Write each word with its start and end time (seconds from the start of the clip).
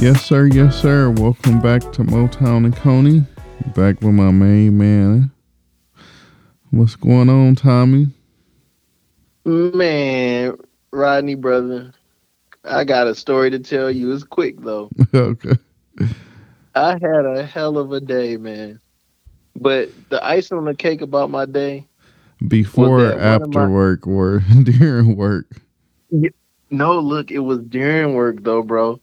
Yes, 0.00 0.24
sir. 0.24 0.46
Yes, 0.46 0.80
sir. 0.80 1.10
Welcome 1.10 1.60
back 1.60 1.80
to 1.92 2.02
Motown 2.02 2.64
and 2.64 2.76
Coney. 2.76 3.24
Back 3.78 4.00
with 4.00 4.12
my 4.12 4.32
main 4.32 4.76
man. 4.76 5.30
What's 6.72 6.96
going 6.96 7.28
on, 7.28 7.54
Tommy? 7.54 8.08
Man, 9.44 10.56
Rodney, 10.90 11.36
brother, 11.36 11.92
I 12.64 12.82
got 12.82 13.06
a 13.06 13.14
story 13.14 13.50
to 13.50 13.60
tell 13.60 13.88
you. 13.88 14.12
It's 14.12 14.24
quick 14.24 14.60
though. 14.62 14.90
okay. 15.14 15.52
I 16.74 16.90
had 16.94 17.24
a 17.24 17.46
hell 17.46 17.78
of 17.78 17.92
a 17.92 18.00
day, 18.00 18.36
man. 18.36 18.80
But 19.54 19.90
the 20.08 20.26
icing 20.26 20.58
on 20.58 20.64
the 20.64 20.74
cake 20.74 21.00
about 21.00 21.30
my 21.30 21.46
day. 21.46 21.86
Before, 22.48 23.04
of 23.04 23.20
after 23.20 23.60
my- 23.60 23.68
work, 23.68 24.08
or 24.08 24.40
during 24.64 25.14
work. 25.14 25.46
No, 26.70 26.98
look, 26.98 27.30
it 27.30 27.38
was 27.38 27.60
during 27.60 28.14
work 28.14 28.42
though, 28.42 28.64
bro. 28.64 28.98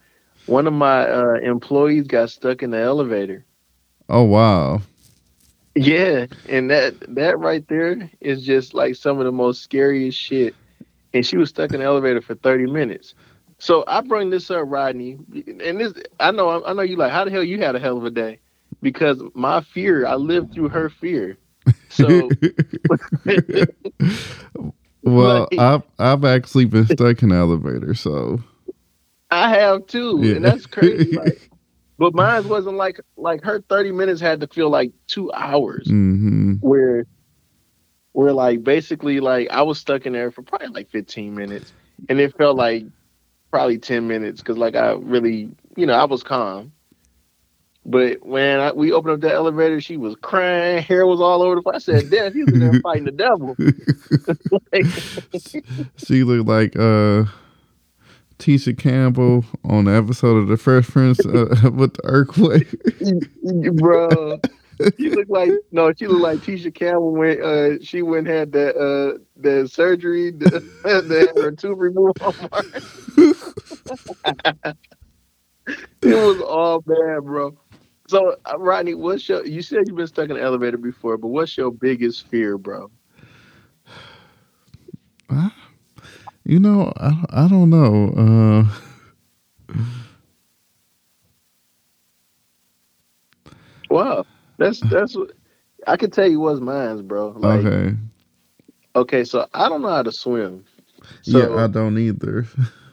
One 0.48 0.68
of 0.68 0.74
my 0.74 1.10
uh, 1.10 1.36
employees 1.36 2.08
got 2.08 2.30
stuck 2.30 2.62
in 2.62 2.72
the 2.72 2.80
elevator. 2.82 3.46
Oh 4.10 4.24
wow. 4.24 4.82
Yeah, 5.76 6.28
and 6.48 6.70
that 6.72 6.96
that 7.16 7.38
right 7.40 7.68
there 7.68 8.10
is 8.22 8.44
just 8.46 8.74
like 8.74 8.96
some 8.96 9.20
of 9.20 9.26
the 9.26 9.32
most 9.32 9.62
scariest 9.62 10.18
shit. 10.18 10.56
And 11.14 11.26
she 11.26 11.38
was 11.38 11.50
stuck 11.50 11.74
in 11.74 11.80
the 11.80 11.86
elevator 11.86 12.22
for 12.22 12.36
thirty 12.36 12.66
minutes. 12.66 13.14
So 13.58 13.84
I 13.88 14.02
bring 14.02 14.30
this 14.30 14.52
up, 14.52 14.64
Rodney, 14.68 15.18
and 15.64 15.80
this 15.80 15.94
I 16.20 16.32
know 16.32 16.64
I 16.66 16.74
know 16.74 16.82
you 16.82 16.96
like 16.98 17.12
how 17.12 17.26
the 17.26 17.32
hell 17.32 17.44
you 17.44 17.60
had 17.62 17.76
a 17.76 17.80
hell 17.80 17.98
of 17.98 18.06
a 18.06 18.10
day 18.12 18.40
because 18.82 19.22
my 19.34 19.62
fear 19.62 20.06
I 20.06 20.16
lived 20.16 20.54
through 20.54 20.70
her 20.70 20.90
fear. 20.90 21.38
So 21.90 22.30
well, 25.04 25.48
Like- 25.52 25.60
I've 25.60 25.84
I've 26.00 26.26
actually 26.26 26.66
been 26.66 26.86
stuck 26.88 27.22
in 27.24 27.30
the 27.30 27.36
elevator, 27.36 27.94
so 27.94 28.42
I 29.32 29.50
have 29.50 29.88
too, 29.88 30.20
Yeah. 30.22 30.36
and 30.36 30.46
that's 30.46 30.66
crazy. 30.66 31.12
Like, 31.18 31.50
but 31.98 32.14
mine 32.14 32.48
wasn't 32.48 32.78
like 32.78 33.00
like 33.18 33.44
her 33.44 33.62
thirty 33.62 33.92
minutes 33.92 34.22
had 34.22 34.42
to 34.42 34.48
feel 34.48 34.70
like 34.70 34.92
two 35.08 35.32
hours. 35.34 35.88
hmm 35.88 36.54
where 36.62 37.06
where 38.16 38.32
like 38.32 38.64
basically 38.64 39.20
like 39.20 39.50
I 39.52 39.62
was 39.64 39.78
stuck 39.78 40.06
in 40.06 40.14
there 40.14 40.32
for 40.32 40.42
probably 40.42 40.70
like 40.70 40.90
15 40.90 41.36
minutes. 41.36 41.74
And 42.08 42.20
it 42.20 42.36
felt 42.38 42.56
like 42.56 42.86
probably 43.52 43.78
10 43.78 44.08
minutes 44.08 44.42
because 44.42 44.58
like 44.58 44.76
I 44.76 44.94
really 44.94 45.52
you 45.76 45.86
know 45.86 45.94
I 45.94 46.06
was 46.06 46.24
calm. 46.24 46.72
But 47.88 48.26
when 48.26 48.60
I, 48.60 48.72
we 48.72 48.94
opened 48.94 49.16
up 49.16 49.20
the 49.22 49.34
elevator 49.34 49.82
she 49.82 49.98
was 49.98 50.16
crying 50.22 50.82
hair 50.82 51.06
was 51.06 51.20
all 51.20 51.42
over 51.42 51.56
the 51.56 51.62
place 51.62 51.76
I 51.76 52.00
said 52.00 52.10
damn 52.10 52.34
she's 52.34 52.48
in 52.48 52.60
there 52.60 52.80
fighting 52.84 53.06
the 53.06 53.12
devil. 53.12 53.58
Like, 54.72 54.88
she 55.98 56.24
looked 56.24 56.48
like 56.48 56.76
uh 56.78 57.26
Tisha 58.40 58.78
Campbell 58.78 59.46
on 59.64 59.86
the 59.86 59.92
episode 59.92 60.38
of 60.38 60.48
The 60.48 60.58
Fresh 60.58 60.88
Prince 60.88 61.26
uh, 61.26 61.72
with 61.74 61.94
the 61.96 62.02
earthquake. 62.06 62.68
bro 63.76 64.40
she 64.98 65.10
looked 65.10 65.30
like 65.30 65.50
no 65.72 65.94
she 65.98 66.06
looked 66.06 66.22
like 66.22 66.40
Tisha 66.40 66.74
Campbell 66.74 67.14
when 67.14 67.42
uh 67.42 67.78
she 67.82 68.02
went 68.02 68.28
and 68.28 68.38
had 68.38 68.52
that 68.52 68.76
uh 68.76 69.18
the 69.38 69.70
surgery 69.70 70.32
the, 70.38 70.60
the 70.84 71.32
her 71.42 71.52
tooth 71.52 71.78
removed 71.78 72.20
it 76.02 76.16
was 76.16 76.42
all 76.42 76.82
bad, 76.82 77.24
bro. 77.24 77.58
So, 78.08 78.38
uh, 78.46 78.58
Rodney, 78.58 78.94
what's 78.94 79.28
your? 79.28 79.46
You 79.46 79.62
said 79.62 79.88
you've 79.88 79.98
been 79.98 80.08
stuck 80.08 80.30
in 80.30 80.38
an 80.38 80.44
elevator 80.44 80.78
before, 80.78 81.18
but 81.18 81.30
what's 81.30 81.58
your 81.58 81.72
biggest 81.72 82.28
fear, 82.28 82.58
bro? 82.58 82.92
You 86.46 86.60
know, 86.60 86.94
I 86.98 87.26
I 87.30 87.48
don't 87.48 87.70
know. 87.70 88.68
Uh, 89.70 89.76
Wow, 93.90 94.26
that's 94.58 94.80
that's. 94.82 95.16
what 95.16 95.32
I 95.88 95.98
can 95.98 96.12
tell 96.12 96.28
you 96.28 96.40
what's 96.40 96.60
mine's, 96.60 97.02
bro. 97.02 97.30
Like, 97.30 97.66
okay. 97.66 97.96
okay, 98.96 99.24
so 99.24 99.48
I 99.54 99.70
don't 99.70 99.82
know 99.82 99.90
how 99.90 100.04
to 100.04 100.12
swim. 100.12 100.66
So 101.22 101.56
yeah, 101.56 101.64
I 101.64 101.68
don't 101.68 101.98
either. 101.98 102.46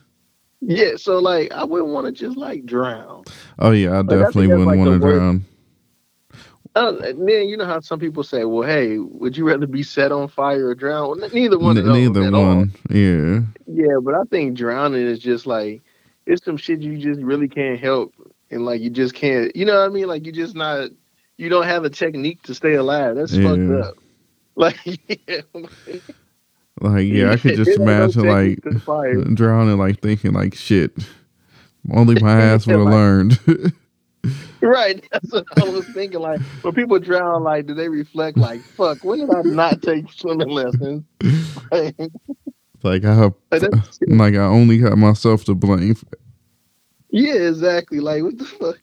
yeah, 0.60 0.96
so 0.96 1.18
like 1.18 1.50
I 1.52 1.64
wouldn't 1.64 1.90
want 1.90 2.06
to 2.06 2.12
just 2.12 2.36
like 2.36 2.66
drown. 2.66 3.24
Oh 3.58 3.72
yeah, 3.72 3.98
I 3.98 4.02
think 4.02 4.08
definitely 4.08 4.48
wouldn't 4.48 4.66
like, 4.66 4.78
want 4.78 4.90
to 4.90 4.98
drown. 4.98 5.44
And 6.74 7.28
then 7.28 7.48
you 7.48 7.56
know 7.58 7.66
how 7.66 7.80
some 7.80 7.98
people 8.00 8.22
say, 8.22 8.44
"Well, 8.44 8.66
hey, 8.66 8.96
would 8.98 9.36
you 9.36 9.46
rather 9.46 9.66
be 9.66 9.82
set 9.82 10.10
on 10.10 10.28
fire 10.28 10.68
or 10.68 10.74
drown?" 10.74 11.18
Well, 11.20 11.30
neither 11.32 11.58
one. 11.58 11.76
N- 11.76 11.86
neither 11.86 12.24
all. 12.34 12.46
one. 12.56 12.72
Yeah. 12.88 13.40
Yeah, 13.66 13.98
but 14.02 14.14
I 14.14 14.22
think 14.30 14.56
drowning 14.56 15.02
is 15.06 15.18
just 15.18 15.46
like 15.46 15.82
it's 16.24 16.44
some 16.44 16.56
shit 16.56 16.80
you 16.80 16.96
just 16.98 17.20
really 17.20 17.48
can't 17.48 17.78
help, 17.78 18.14
and 18.50 18.64
like 18.64 18.80
you 18.80 18.88
just 18.90 19.14
can't. 19.14 19.54
You 19.54 19.64
know 19.66 19.78
what 19.80 19.86
I 19.90 19.92
mean? 19.92 20.06
Like 20.06 20.24
you 20.24 20.32
just 20.32 20.54
not. 20.54 20.90
You 21.36 21.48
don't 21.48 21.64
have 21.66 21.84
a 21.84 21.90
technique 21.90 22.42
to 22.44 22.54
stay 22.54 22.74
alive. 22.74 23.16
That's 23.16 23.32
Yeah. 23.32 23.48
fucked 23.48 23.86
up. 23.88 23.94
Like, 24.54 24.76
yeah, 24.84 25.40
Like 26.80 27.06
yeah, 27.06 27.30
I 27.32 27.36
could 27.36 27.56
just 27.56 27.64
There's 27.66 27.78
no 27.78 27.84
imagine 27.84 28.22
like 28.28 28.56
technique 28.62 28.74
to 28.74 28.80
fire. 28.80 29.14
drowning, 29.24 29.78
like 29.78 30.00
thinking 30.00 30.32
like 30.32 30.54
shit. 30.54 30.92
Only 31.90 32.20
my 32.22 32.32
ass 32.40 32.66
would 32.66 32.76
have 32.76 32.84
Like- 32.84 32.92
learned. 32.92 33.38
right. 34.60 35.06
That's 35.10 35.32
what 35.32 35.46
I 35.56 35.68
was 35.68 35.86
thinking. 35.88 36.20
Like 36.20 36.40
when 36.62 36.74
people 36.74 36.98
drown, 36.98 37.42
like 37.42 37.66
do 37.66 37.74
they 37.74 37.88
reflect? 37.88 38.36
Like, 38.36 38.60
fuck, 38.62 39.02
when 39.04 39.20
did 39.20 39.34
I 39.34 39.42
not 39.42 39.82
take 39.82 40.10
swimming 40.12 40.48
lessons? 40.48 41.04
Like, 41.70 41.96
like 42.82 43.04
I 43.04 43.14
have, 43.14 43.34
like 44.06 44.34
I 44.34 44.44
only 44.44 44.78
have 44.80 44.96
myself 44.98 45.44
to 45.44 45.54
blame. 45.54 45.96
Yeah, 47.10 47.34
exactly. 47.34 48.00
Like, 48.00 48.22
what 48.22 48.38
the 48.38 48.44
fuck? 48.44 48.80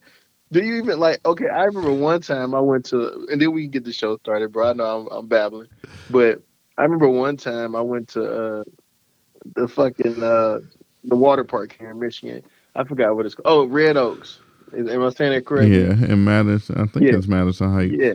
Do 0.52 0.64
you 0.64 0.76
even 0.76 1.00
like? 1.00 1.26
Okay, 1.26 1.48
I 1.48 1.64
remember 1.64 1.94
one 1.94 2.22
time 2.22 2.56
I 2.56 2.60
went 2.60 2.86
to, 2.86 3.28
and 3.32 3.42
then 3.42 3.52
we 3.52 3.64
can 3.64 3.72
get 3.72 3.84
the 3.86 3.94
show 3.94 4.18
started, 4.18 4.52
bro. 4.52 4.72
I 4.72 4.74
know 4.74 5.02
I'm, 5.02 5.18
I'm 5.18 5.28
babbling, 5.28 5.68
but 6.10 6.42
I 6.78 6.84
remember 6.84 7.10
one 7.10 7.38
time 7.38 7.76
I 7.76 7.82
went 7.82 8.10
to 8.10 8.24
uh, 8.24 8.64
the 9.56 9.68
fucking 9.68 10.24
uh, 10.24 10.60
the 11.04 11.16
water 11.16 11.44
park 11.44 11.76
here 11.78 11.92
in 11.92 12.00
Michigan. 12.00 12.44
I 12.76 12.84
forgot 12.84 13.16
what 13.16 13.26
it's 13.26 13.36
called. 13.36 13.46
Oh, 13.46 13.72
Red 13.72 13.96
Oaks. 13.96 14.40
Am 14.76 15.04
I 15.04 15.10
saying 15.10 15.34
that 15.34 15.46
correctly? 15.46 15.80
Yeah, 15.80 15.92
in 16.14 16.24
Madison, 16.24 16.78
I 16.80 16.86
think 16.88 17.06
Yeah. 17.06 17.18
it's 17.18 17.28
Madison 17.28 17.72
Heights. 17.74 17.94
Yeah. 17.94 18.14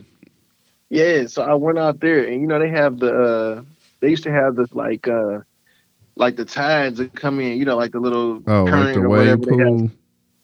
Yeah. 0.89 1.27
So 1.27 1.43
I 1.43 1.53
went 1.55 1.79
out 1.79 1.99
there, 1.99 2.25
and 2.25 2.41
you 2.41 2.47
know 2.47 2.59
they 2.59 2.69
have 2.69 2.99
the 2.99 3.13
uh, 3.13 3.61
they 4.01 4.09
used 4.09 4.23
to 4.23 4.31
have 4.31 4.55
this 4.55 4.73
like 4.73 5.07
uh, 5.07 5.39
like 6.15 6.35
the 6.35 6.45
tides 6.45 6.99
that 6.99 7.15
come 7.15 7.39
in. 7.39 7.57
You 7.57 7.65
know, 7.65 7.77
like 7.77 7.91
the 7.91 7.99
little 7.99 8.43
Oh, 8.47 8.65
like 8.65 8.71
current 8.71 8.93
the 8.93 9.01
or 9.03 9.09
wave 9.09 9.41
whatever 9.41 9.41
pool. 9.41 9.91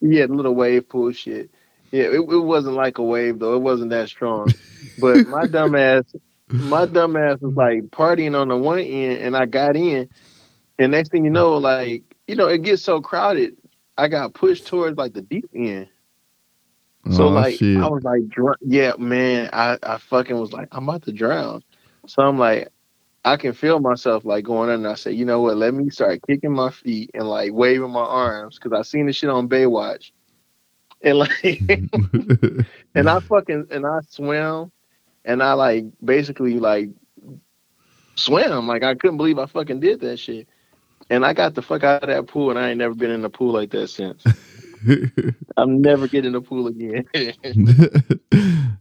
Yeah, 0.01 0.27
the 0.27 0.33
little 0.33 0.55
wave 0.55 0.89
pool 0.89 1.11
shit. 1.11 1.51
Yeah, 1.91 2.05
it, 2.05 2.19
it 2.19 2.43
wasn't 2.43 2.75
like 2.75 2.97
a 2.97 3.03
wave 3.03 3.39
though. 3.39 3.55
It 3.55 3.61
wasn't 3.61 3.91
that 3.91 4.09
strong. 4.09 4.53
But 4.97 5.25
my 5.25 5.45
dumb 5.47 5.75
ass, 5.75 6.03
my 6.57 6.85
dumb 6.85 7.15
ass 7.17 7.39
was 7.41 7.55
like 7.55 7.83
partying 7.91 8.39
on 8.39 8.49
the 8.49 8.57
one 8.57 8.79
end, 8.79 9.19
and 9.21 9.37
I 9.37 9.45
got 9.45 9.75
in, 9.75 10.09
and 10.79 10.91
next 10.91 11.11
thing 11.11 11.25
you 11.25 11.31
know, 11.31 11.57
like 11.57 12.03
you 12.27 12.35
know, 12.35 12.47
it 12.47 12.63
gets 12.63 12.81
so 12.83 13.01
crowded, 13.01 13.57
I 13.97 14.07
got 14.07 14.33
pushed 14.33 14.67
towards 14.67 14.97
like 14.97 15.13
the 15.13 15.21
deep 15.21 15.49
end. 15.55 15.87
So 17.09 17.27
oh 17.27 17.29
like 17.29 17.55
shit! 17.55 17.77
I 17.77 17.87
was 17.87 18.03
like, 18.03 18.27
dr- 18.29 18.57
yeah, 18.61 18.93
man, 18.97 19.49
I 19.53 19.77
I 19.81 19.97
fucking 19.97 20.39
was 20.39 20.53
like, 20.53 20.67
I'm 20.71 20.87
about 20.87 21.03
to 21.03 21.11
drown. 21.11 21.63
So 22.05 22.21
I'm 22.21 22.37
like, 22.37 22.67
I 23.25 23.37
can 23.37 23.53
feel 23.53 23.79
myself 23.79 24.23
like 24.23 24.45
going 24.45 24.69
in. 24.69 24.75
And 24.75 24.87
I 24.87 24.95
said, 24.95 25.15
you 25.15 25.25
know 25.25 25.41
what? 25.41 25.57
Let 25.57 25.73
me 25.73 25.89
start 25.89 26.21
kicking 26.27 26.53
my 26.53 26.69
feet 26.69 27.11
and 27.13 27.27
like 27.27 27.53
waving 27.53 27.91
my 27.91 28.01
arms 28.01 28.59
because 28.59 28.77
I 28.77 28.83
seen 28.83 29.07
the 29.07 29.13
shit 29.13 29.29
on 29.29 29.49
Baywatch, 29.49 30.11
and 31.01 31.17
like, 31.17 31.61
and 32.95 33.09
I 33.09 33.19
fucking 33.29 33.67
and 33.71 33.85
I 33.85 33.99
swam, 34.07 34.71
and 35.25 35.41
I 35.41 35.53
like 35.53 35.85
basically 36.03 36.59
like 36.59 36.89
swam. 38.15 38.67
Like 38.67 38.83
I 38.83 38.95
couldn't 38.95 39.17
believe 39.17 39.39
I 39.39 39.47
fucking 39.47 39.79
did 39.79 40.01
that 40.01 40.17
shit. 40.17 40.47
And 41.09 41.25
I 41.25 41.33
got 41.33 41.55
the 41.55 41.61
fuck 41.61 41.83
out 41.83 42.03
of 42.03 42.09
that 42.09 42.27
pool, 42.27 42.51
and 42.51 42.59
I 42.59 42.69
ain't 42.69 42.77
never 42.77 42.93
been 42.93 43.11
in 43.11 43.21
the 43.21 43.29
pool 43.29 43.51
like 43.51 43.71
that 43.71 43.89
since. 43.89 44.23
I'm 45.57 45.81
never 45.81 46.07
getting 46.07 46.27
in 46.27 46.33
the 46.33 46.41
pool 46.41 46.67
again. 46.67 47.05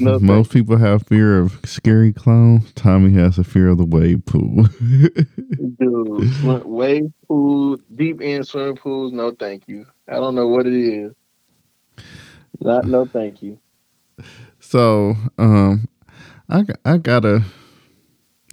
No, 0.00 0.18
Most 0.18 0.50
people 0.52 0.76
have 0.76 1.06
fear 1.06 1.38
of 1.38 1.60
scary 1.64 2.12
clowns. 2.12 2.72
Tommy 2.72 3.12
has 3.12 3.38
a 3.38 3.44
fear 3.44 3.68
of 3.68 3.78
the 3.78 3.84
wave 3.84 4.24
pool. 4.26 4.64
Dude, 5.78 6.64
wave 6.64 7.12
pool, 7.28 7.78
deep 7.94 8.20
end 8.20 8.46
swimming 8.46 8.76
pools. 8.76 9.12
No, 9.12 9.30
thank 9.30 9.68
you. 9.68 9.86
I 10.08 10.14
don't 10.14 10.34
know 10.34 10.48
what 10.48 10.66
it 10.66 10.74
is. 10.74 11.12
Not 12.60 12.86
no, 12.86 13.06
thank 13.06 13.42
you. 13.42 13.58
So, 14.58 15.14
um, 15.38 15.88
I 16.48 16.62
got, 16.62 16.76
I 16.84 16.98
got 16.98 17.24
a 17.24 17.44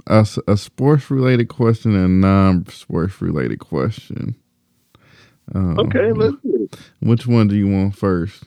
a, 0.08 0.28
a 0.48 0.58
sports 0.58 1.10
related 1.10 1.50
question 1.50 1.96
and 1.96 2.22
non 2.22 2.68
sports 2.68 3.22
related 3.22 3.60
question. 3.60 4.36
Um, 5.54 5.80
okay, 5.80 6.12
let's 6.12 6.36
do 6.44 6.68
it. 6.72 6.80
Which 7.00 7.28
one 7.28 7.48
do 7.48 7.56
you 7.56 7.68
want 7.68 7.96
first? 7.96 8.44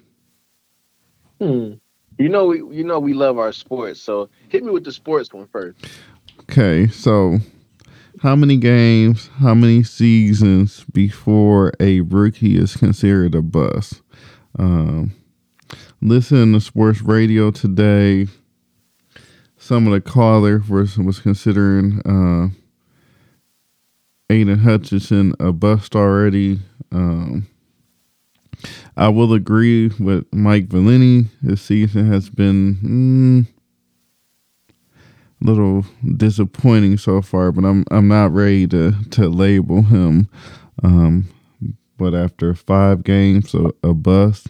Hmm. 1.41 1.75
You 2.19 2.29
know, 2.29 2.47
we 2.47 2.59
you 2.59 2.85
know 2.85 3.01
we 3.01 3.13
love 3.13 3.39
our 3.39 3.53
sports, 3.53 4.01
so 4.01 4.29
hit 4.49 4.63
me 4.65 4.71
with 4.71 4.85
the 4.85 4.93
sports 4.93 5.33
one 5.33 5.49
first. 5.49 5.77
Okay, 6.43 6.87
so 6.89 7.39
how 8.21 8.37
many 8.37 8.57
games, 8.57 9.29
how 9.39 9.55
many 9.55 9.83
seasons 9.83 10.85
before 10.93 11.73
a 11.81 12.01
rookie 12.03 12.57
is 12.57 12.77
considered 12.77 13.35
a 13.35 13.43
bust? 13.43 14.01
Um, 14.59 15.13
listen 16.01 16.53
to 16.53 16.61
sports 16.61 17.03
radio 17.03 17.51
today. 17.51 18.29
Some 19.59 19.87
of 19.87 19.93
the 19.93 20.01
callers 20.01 20.69
was 20.69 20.97
was 20.97 21.19
considering 21.19 22.01
uh, 22.07 22.49
Aidan 24.31 24.61
Hutchinson 24.61 25.35
a 25.41 25.53
bust 25.53 25.97
already. 25.97 26.61
Um, 26.95 27.49
I 28.97 29.09
will 29.09 29.33
agree 29.35 29.89
with 29.99 30.33
Mike 30.33 30.69
Valenti. 30.69 31.27
This 31.43 31.61
season 31.61 32.11
has 32.11 32.31
been 32.31 32.77
mm, 32.77 33.47
a 35.43 35.51
little 35.51 35.85
disappointing 36.17 36.97
so 36.99 37.21
far, 37.21 37.53
but 37.53 37.65
I'm 37.65 37.85
I'm 37.91 38.09
not 38.09 38.33
ready 38.33 38.67
to 38.69 38.93
to 39.11 39.29
label 39.29 39.83
him. 39.83 40.29
Um, 40.83 41.29
but 41.99 42.15
after 42.15 42.55
five 42.55 43.03
games, 43.03 43.55
a, 43.55 43.73
a 43.83 43.93
bust. 43.93 44.49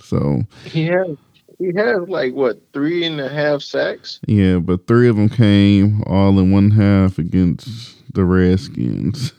So 0.00 0.42
he 0.64 0.86
has 0.86 1.16
he 1.58 1.72
has 1.76 2.08
like 2.08 2.34
what 2.34 2.60
three 2.72 3.04
and 3.04 3.20
a 3.20 3.28
half 3.28 3.62
sacks. 3.62 4.20
Yeah, 4.26 4.58
but 4.58 4.86
three 4.88 5.08
of 5.08 5.16
them 5.16 5.28
came 5.28 6.02
all 6.06 6.38
in 6.38 6.50
one 6.50 6.72
half 6.72 7.18
against 7.18 7.96
the 8.14 8.24
Redskins. 8.24 9.32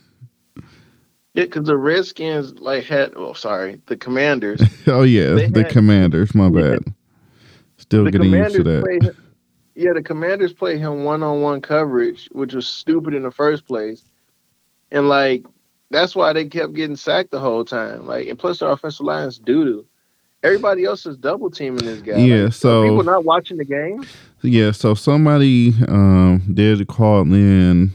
Yeah, 1.39 1.45
because 1.45 1.68
the 1.68 1.77
Redskins 1.77 2.59
like 2.59 2.83
had 2.83 3.13
oh 3.15 3.31
sorry 3.31 3.81
the 3.86 3.95
Commanders. 3.95 4.62
oh 4.88 5.03
yeah, 5.03 5.30
the 5.36 5.63
had, 5.63 5.69
Commanders. 5.69 6.36
My 6.36 6.50
bad. 6.50 6.80
Still 7.77 8.06
getting 8.09 8.31
used 8.31 8.56
to 8.56 8.63
that. 8.63 8.83
Played, 8.83 9.15
yeah, 9.74 9.94
the 9.94 10.03
Commanders 10.03 10.51
played 10.51 10.80
him 10.80 11.06
one 11.06 11.24
on 11.24 11.41
one 11.41 11.62
coverage, 11.62 12.27
which 12.33 12.53
was 12.53 12.68
stupid 12.68 13.13
in 13.13 13.24
the 13.24 13.31
first 13.31 13.65
place, 13.65 14.03
and 14.91 15.07
like 15.07 15.45
that's 15.91 16.13
why 16.13 16.33
they 16.33 16.44
kept 16.44 16.74
getting 16.74 16.97
sacked 16.97 17.31
the 17.31 17.39
whole 17.39 17.63
time. 17.63 18.06
Like, 18.06 18.27
and 18.27 18.38
plus 18.38 18.59
the 18.59 18.68
offensive 18.68 19.06
line 19.06 19.30
is 19.30 19.39
doo 19.39 19.63
doo. 19.63 19.86
Everybody 20.44 20.83
else 20.83 21.06
is 21.06 21.15
double 21.15 21.50
teaming 21.50 21.86
this 21.86 22.01
guy. 22.01 22.18
Yeah, 22.18 22.44
like, 22.44 22.53
so 22.53 22.83
people 22.83 23.03
not 23.03 23.24
watching 23.24 23.56
the 23.56 23.65
game. 23.65 24.06
Yeah, 24.41 24.71
so 24.71 24.94
somebody 24.94 25.74
um, 25.88 26.44
did 26.53 26.86
call 26.88 27.21
in 27.33 27.94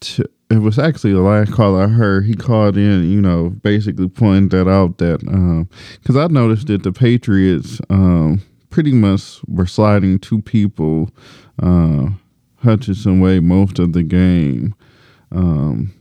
to 0.00 0.28
it 0.52 0.58
was 0.58 0.78
actually 0.78 1.12
the 1.14 1.22
last 1.22 1.50
call 1.52 1.80
I 1.80 1.86
heard. 1.86 2.26
He 2.26 2.34
called 2.34 2.76
in, 2.76 3.10
you 3.10 3.22
know, 3.22 3.50
basically 3.62 4.08
pointing 4.08 4.50
that 4.50 4.68
out 4.68 4.98
that 4.98 5.20
because 5.20 6.16
um, 6.16 6.22
I 6.22 6.26
noticed 6.26 6.66
that 6.66 6.82
the 6.82 6.92
Patriots 6.92 7.80
um, 7.88 8.42
pretty 8.68 8.92
much 8.92 9.40
were 9.48 9.66
sliding 9.66 10.18
two 10.18 10.42
people 10.42 11.10
uh, 11.62 12.08
Hutchinson 12.56 13.20
way 13.20 13.40
most 13.40 13.78
of 13.78 13.94
the 13.94 14.02
game, 14.02 14.74
um, 15.30 15.94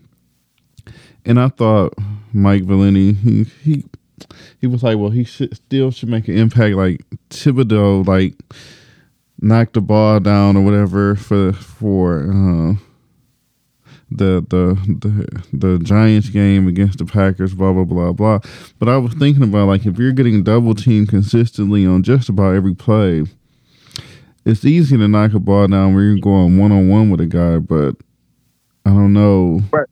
and 1.25 1.39
I 1.39 1.47
thought 1.47 1.93
Mike 2.33 2.63
Valenti 2.63 3.13
he 3.13 3.43
he 3.63 3.85
he 4.59 4.67
was 4.67 4.83
like, 4.83 4.97
well, 4.97 5.11
he 5.11 5.23
should, 5.23 5.55
still 5.55 5.91
should 5.91 6.09
make 6.09 6.27
an 6.27 6.37
impact. 6.37 6.75
Like 6.75 7.05
Thibodeaux, 7.29 8.05
like 8.05 8.35
knocked 9.39 9.73
the 9.73 9.81
ball 9.81 10.19
down 10.19 10.57
or 10.57 10.61
whatever 10.61 11.15
for 11.15 11.53
for. 11.53 12.29
Uh, 12.29 12.73
the 14.11 14.45
the 14.49 14.75
the 14.87 15.43
the 15.53 15.79
Giants 15.79 16.29
game 16.29 16.67
against 16.67 16.99
the 16.99 17.05
Packers, 17.05 17.53
blah 17.53 17.73
blah 17.73 17.85
blah 17.85 18.11
blah. 18.11 18.39
But 18.77 18.89
I 18.89 18.97
was 18.97 19.13
thinking 19.13 19.43
about 19.43 19.67
like 19.67 19.85
if 19.85 19.97
you're 19.97 20.11
getting 20.11 20.43
double 20.43 20.75
teamed 20.75 21.09
consistently 21.09 21.85
on 21.85 22.03
just 22.03 22.29
about 22.29 22.55
every 22.55 22.75
play, 22.75 23.23
it's 24.45 24.65
easy 24.65 24.97
to 24.97 25.07
knock 25.07 25.33
a 25.33 25.39
ball 25.39 25.67
down 25.67 25.93
where 25.93 26.03
you're 26.03 26.17
going 26.17 26.57
one 26.57 26.71
on 26.71 26.89
one 26.89 27.09
with 27.09 27.21
a 27.21 27.25
guy, 27.25 27.59
but 27.59 27.95
I 28.85 28.89
don't 28.89 29.13
know. 29.13 29.61
Right. 29.71 29.87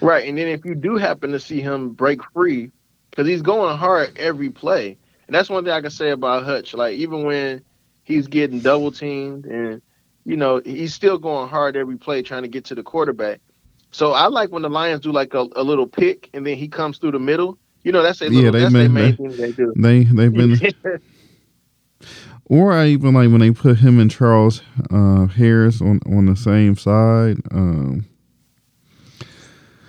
Right, 0.00 0.28
and 0.28 0.36
then 0.36 0.48
if 0.48 0.64
you 0.64 0.74
do 0.74 0.96
happen 0.96 1.30
to 1.30 1.38
see 1.38 1.60
him 1.60 1.90
break 1.90 2.20
free, 2.32 2.72
because 3.10 3.28
he's 3.28 3.40
going 3.40 3.76
hard 3.76 4.18
every 4.18 4.50
play, 4.50 4.98
and 5.28 5.34
that's 5.34 5.48
one 5.48 5.62
thing 5.62 5.72
I 5.72 5.80
can 5.80 5.90
say 5.90 6.10
about 6.10 6.42
Hutch. 6.42 6.74
Like 6.74 6.96
even 6.96 7.22
when 7.22 7.62
he's 8.02 8.26
getting 8.26 8.58
double 8.58 8.90
teamed 8.90 9.46
and 9.46 9.80
you 10.24 10.36
know, 10.36 10.60
he's 10.64 10.94
still 10.94 11.18
going 11.18 11.48
hard 11.48 11.76
every 11.76 11.96
play 11.96 12.22
trying 12.22 12.42
to 12.42 12.48
get 12.48 12.64
to 12.66 12.74
the 12.74 12.82
quarterback. 12.82 13.40
So 13.90 14.12
I 14.12 14.26
like 14.28 14.50
when 14.50 14.62
the 14.62 14.70
Lions 14.70 15.02
do 15.02 15.12
like 15.12 15.34
a, 15.34 15.46
a 15.54 15.62
little 15.62 15.86
pick 15.86 16.30
and 16.32 16.46
then 16.46 16.56
he 16.56 16.68
comes 16.68 16.98
through 16.98 17.12
the 17.12 17.18
middle. 17.18 17.58
You 17.82 17.92
know, 17.92 18.02
that's 18.02 18.22
a 18.22 18.28
little, 18.28 18.44
yeah, 18.44 18.68
they 18.68 18.68
main 18.68 18.94
they, 18.94 19.12
thing 19.12 19.36
they 19.36 19.52
do. 19.52 19.72
They 19.76 20.04
they've 20.04 20.32
been. 20.32 20.56
or 22.44 22.72
I 22.72 22.86
even 22.88 23.14
like 23.14 23.30
when 23.30 23.40
they 23.40 23.50
put 23.50 23.78
him 23.78 23.98
and 23.98 24.10
Charles 24.10 24.62
uh, 24.90 25.26
Harris 25.26 25.80
on 25.80 26.00
on 26.06 26.26
the 26.26 26.36
same 26.36 26.76
side. 26.76 27.38
Um, 27.50 28.06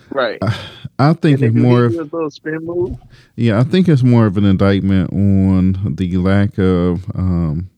right. 0.09 0.39
I, 0.41 0.59
I 0.99 1.13
think 1.13 1.41
it's 1.41 1.55
more 1.55 1.85
of 1.85 1.93
a 1.93 2.03
little 2.03 2.31
spin 2.31 2.65
move. 2.65 2.97
Yeah, 3.35 3.59
I 3.59 3.63
think 3.63 3.87
it's 3.87 4.03
more 4.03 4.25
of 4.25 4.37
an 4.37 4.45
indictment 4.45 5.11
on 5.13 5.95
the 5.95 6.17
lack 6.17 6.57
of 6.57 7.05
um, 7.15 7.69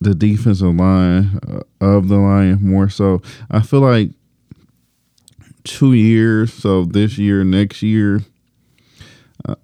the 0.00 0.14
defensive 0.14 0.74
line 0.74 1.38
uh, 1.48 1.60
of 1.80 2.08
the 2.08 2.16
Lions 2.16 2.60
more 2.60 2.88
so. 2.88 3.20
I 3.50 3.60
feel 3.60 3.80
like 3.80 4.10
two 5.64 5.92
years, 5.92 6.52
so 6.52 6.84
this 6.84 7.18
year, 7.18 7.44
next 7.44 7.82
year. 7.82 8.22
Uh, 9.46 9.56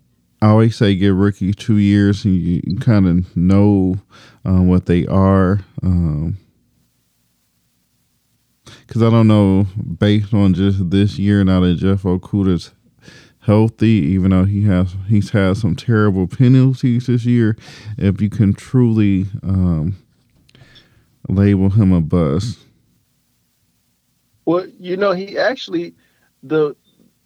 I 0.43 0.49
always 0.49 0.77
say 0.77 0.95
give 0.95 1.17
rookie 1.17 1.55
two 1.55 1.79
years, 1.79 2.25
and 2.25 2.35
you, 2.35 2.77
kind 2.77 3.07
of 3.07 3.37
know 3.37 3.97
uh, 4.45 4.63
what 4.63 4.87
they 4.87 5.07
are. 5.07 5.61
Um, 5.83 6.37
because 8.87 9.03
I 9.03 9.11
don't 9.11 9.27
know, 9.27 9.67
based 9.99 10.33
on 10.33 10.55
just 10.55 10.91
this 10.91 11.19
year, 11.19 11.43
now 11.45 11.61
that 11.61 11.75
Jeff 11.75 12.03
Okudah's 12.03 12.71
healthy, 13.41 13.87
even 13.87 14.31
though 14.31 14.45
he 14.45 14.65
has 14.65 14.95
he's 15.09 15.31
had 15.31 15.57
some 15.57 15.75
terrible 15.75 16.27
penalties 16.27 17.07
this 17.07 17.25
year, 17.25 17.57
if 17.99 18.21
you 18.21 18.31
can 18.31 18.53
truly 18.53 19.27
um, 19.43 19.97
label 21.29 21.71
him 21.71 21.93
a 21.93 22.01
bust? 22.01 22.59
Well, 24.45 24.67
you 24.79 24.97
know, 24.97 25.13
he 25.13 25.39
actually 25.39 25.95
the 26.43 26.77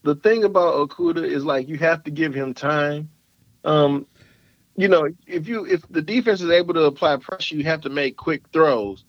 the 0.03 0.15
thing 0.15 0.45
about 0.45 0.75
Okudah 0.75 1.25
is 1.25 1.45
like 1.45 1.69
you 1.69 1.77
have 1.79 2.03
to 2.05 2.11
give 2.11 2.35
him 2.35 2.55
time. 2.55 3.11
Um, 3.65 4.07
you 4.77 4.89
know, 4.89 5.09
if 5.27 5.47
you 5.47 5.67
if 5.67 5.87
the 5.91 6.03
defense 6.03 6.41
is 6.41 6.51
able 6.51 6.75
to 6.75 6.85
apply 6.85 7.17
pressure, 7.17 7.57
you 7.57 7.65
have 7.65 7.83
to 7.83 7.91
make 7.91 8.17
quick 8.17 8.43
throws. 8.53 9.05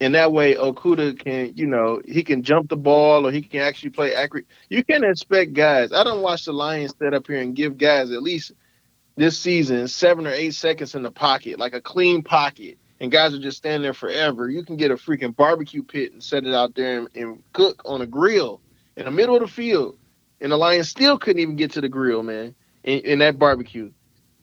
And 0.00 0.14
that 0.14 0.32
way 0.32 0.54
Okudah 0.54 1.18
can, 1.18 1.52
you 1.56 1.66
know, 1.66 2.00
he 2.06 2.22
can 2.22 2.44
jump 2.44 2.68
the 2.68 2.76
ball 2.76 3.26
or 3.26 3.32
he 3.32 3.42
can 3.42 3.60
actually 3.60 3.90
play 3.90 4.14
accurate. 4.14 4.46
You 4.68 4.84
can 4.84 5.02
expect 5.02 5.54
guys. 5.54 5.92
I 5.92 6.04
don't 6.04 6.22
watch 6.22 6.44
the 6.44 6.52
Lions 6.52 6.94
set 6.96 7.14
up 7.14 7.26
here 7.26 7.40
and 7.40 7.56
give 7.56 7.76
guys 7.76 8.12
at 8.12 8.22
least 8.22 8.52
this 9.16 9.36
season 9.36 9.88
seven 9.88 10.28
or 10.28 10.30
eight 10.30 10.54
seconds 10.54 10.94
in 10.94 11.02
the 11.02 11.10
pocket, 11.10 11.58
like 11.58 11.74
a 11.74 11.80
clean 11.80 12.22
pocket 12.22 12.78
and 13.00 13.10
guys 13.10 13.34
are 13.34 13.40
just 13.40 13.58
standing 13.58 13.82
there 13.82 13.94
forever. 13.94 14.48
You 14.48 14.64
can 14.64 14.76
get 14.76 14.90
a 14.90 14.96
freaking 14.96 15.34
barbecue 15.34 15.82
pit 15.82 16.12
and 16.12 16.22
set 16.22 16.44
it 16.44 16.54
out 16.54 16.74
there 16.74 16.98
and, 16.98 17.08
and 17.14 17.42
cook 17.52 17.82
on 17.84 18.00
a 18.00 18.06
grill 18.06 18.60
in 18.96 19.04
the 19.04 19.10
middle 19.10 19.36
of 19.36 19.42
the 19.42 19.48
field. 19.48 19.98
And 20.40 20.52
the 20.52 20.56
Lions 20.56 20.88
still 20.88 21.18
couldn't 21.18 21.40
even 21.40 21.56
get 21.56 21.72
to 21.72 21.80
the 21.80 21.88
grill, 21.88 22.22
man, 22.22 22.54
in, 22.84 23.00
in 23.00 23.18
that 23.20 23.38
barbecue. 23.38 23.90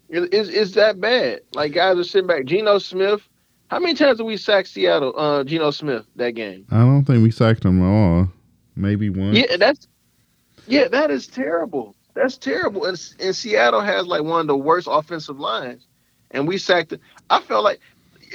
It, 0.09 0.33
it's, 0.33 0.49
it's 0.49 0.71
that 0.73 0.99
bad. 0.99 1.41
Like 1.53 1.73
guys 1.73 1.97
are 1.97 2.03
sitting 2.03 2.27
back. 2.27 2.45
Geno 2.45 2.79
Smith, 2.79 3.21
how 3.67 3.79
many 3.79 3.93
times 3.93 4.17
did 4.17 4.23
we 4.23 4.37
sack 4.37 4.67
Seattle, 4.67 5.17
uh, 5.17 5.43
Geno 5.43 5.71
Smith 5.71 6.05
that 6.15 6.31
game? 6.31 6.65
I 6.69 6.79
don't 6.79 7.05
think 7.05 7.23
we 7.23 7.31
sacked 7.31 7.65
him 7.65 7.81
at 7.81 7.87
all. 7.87 8.29
Maybe 8.75 9.09
one. 9.09 9.35
Yeah, 9.35 9.57
that's 9.57 9.87
yeah, 10.67 10.87
that 10.89 11.11
is 11.11 11.27
terrible. 11.27 11.95
That's 12.13 12.37
terrible. 12.37 12.85
And, 12.85 13.01
and 13.19 13.35
Seattle 13.35 13.81
has 13.81 14.05
like 14.07 14.23
one 14.23 14.41
of 14.41 14.47
the 14.47 14.57
worst 14.57 14.87
offensive 14.89 15.39
lines, 15.39 15.87
and 16.31 16.47
we 16.47 16.57
sacked. 16.57 16.93
It. 16.93 17.01
I 17.29 17.39
felt 17.41 17.63
like 17.63 17.79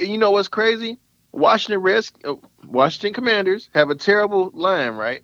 you 0.01 0.17
know 0.17 0.31
what's 0.31 0.47
crazy? 0.47 0.97
Washington 1.31 1.81
Risk, 1.81 2.15
uh, 2.25 2.35
Washington 2.65 3.13
Commanders 3.13 3.69
have 3.73 3.89
a 3.89 3.95
terrible 3.95 4.51
line, 4.53 4.93
right? 4.93 5.23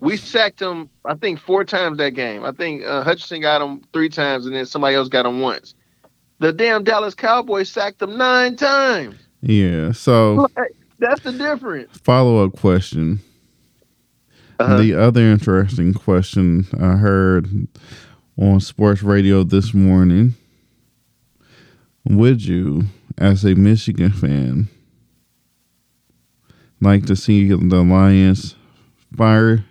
We 0.00 0.16
sacked 0.16 0.58
them, 0.58 0.90
I 1.04 1.14
think, 1.14 1.40
four 1.40 1.64
times 1.64 1.98
that 1.98 2.10
game. 2.10 2.44
I 2.44 2.52
think 2.52 2.84
uh, 2.84 3.02
Hutchinson 3.02 3.40
got 3.40 3.58
them 3.58 3.82
three 3.92 4.08
times, 4.08 4.46
and 4.46 4.54
then 4.54 4.66
somebody 4.66 4.94
else 4.94 5.08
got 5.08 5.24
them 5.24 5.40
once. 5.40 5.74
The 6.38 6.52
damn 6.52 6.84
Dallas 6.84 7.14
Cowboys 7.14 7.68
sacked 7.68 7.98
them 7.98 8.16
nine 8.16 8.56
times. 8.56 9.16
Yeah, 9.40 9.92
so 9.92 10.46
that's 10.98 11.20
the 11.22 11.32
difference. 11.32 11.98
Follow 11.98 12.44
up 12.44 12.56
question. 12.56 13.20
Uh-huh. 14.60 14.78
The 14.78 14.94
other 14.94 15.22
interesting 15.22 15.94
question 15.94 16.66
I 16.80 16.96
heard 16.96 17.48
on 18.36 18.60
sports 18.60 19.02
radio 19.02 19.42
this 19.44 19.72
morning 19.72 20.34
would 22.04 22.44
you, 22.44 22.84
as 23.18 23.44
a 23.44 23.54
Michigan 23.54 24.12
fan, 24.12 24.68
like 26.80 27.06
to 27.06 27.16
see 27.16 27.48
the 27.48 27.82
Lions 27.82 28.54
fire 29.16 29.64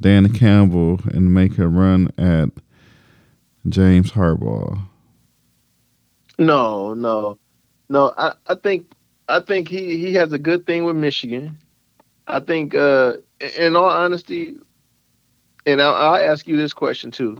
Dan 0.00 0.32
Campbell 0.32 1.00
and 1.12 1.34
make 1.34 1.58
a 1.58 1.66
run 1.66 2.12
at 2.18 2.50
James 3.68 4.12
Harbaugh? 4.12 4.78
No, 6.38 6.94
no, 6.94 7.38
no. 7.88 8.12
I, 8.16 8.34
I 8.46 8.54
think 8.54 8.92
I 9.28 9.40
think 9.40 9.68
he, 9.68 9.96
he 9.96 10.14
has 10.14 10.32
a 10.32 10.38
good 10.38 10.66
thing 10.66 10.84
with 10.84 10.96
Michigan. 10.96 11.58
I 12.28 12.40
think, 12.40 12.74
uh, 12.74 13.14
in 13.58 13.74
all 13.74 13.88
honesty, 13.88 14.56
and 15.66 15.82
I'll, 15.82 15.94
I'll 15.94 16.30
ask 16.30 16.46
you 16.46 16.56
this 16.56 16.72
question 16.72 17.10
too: 17.10 17.38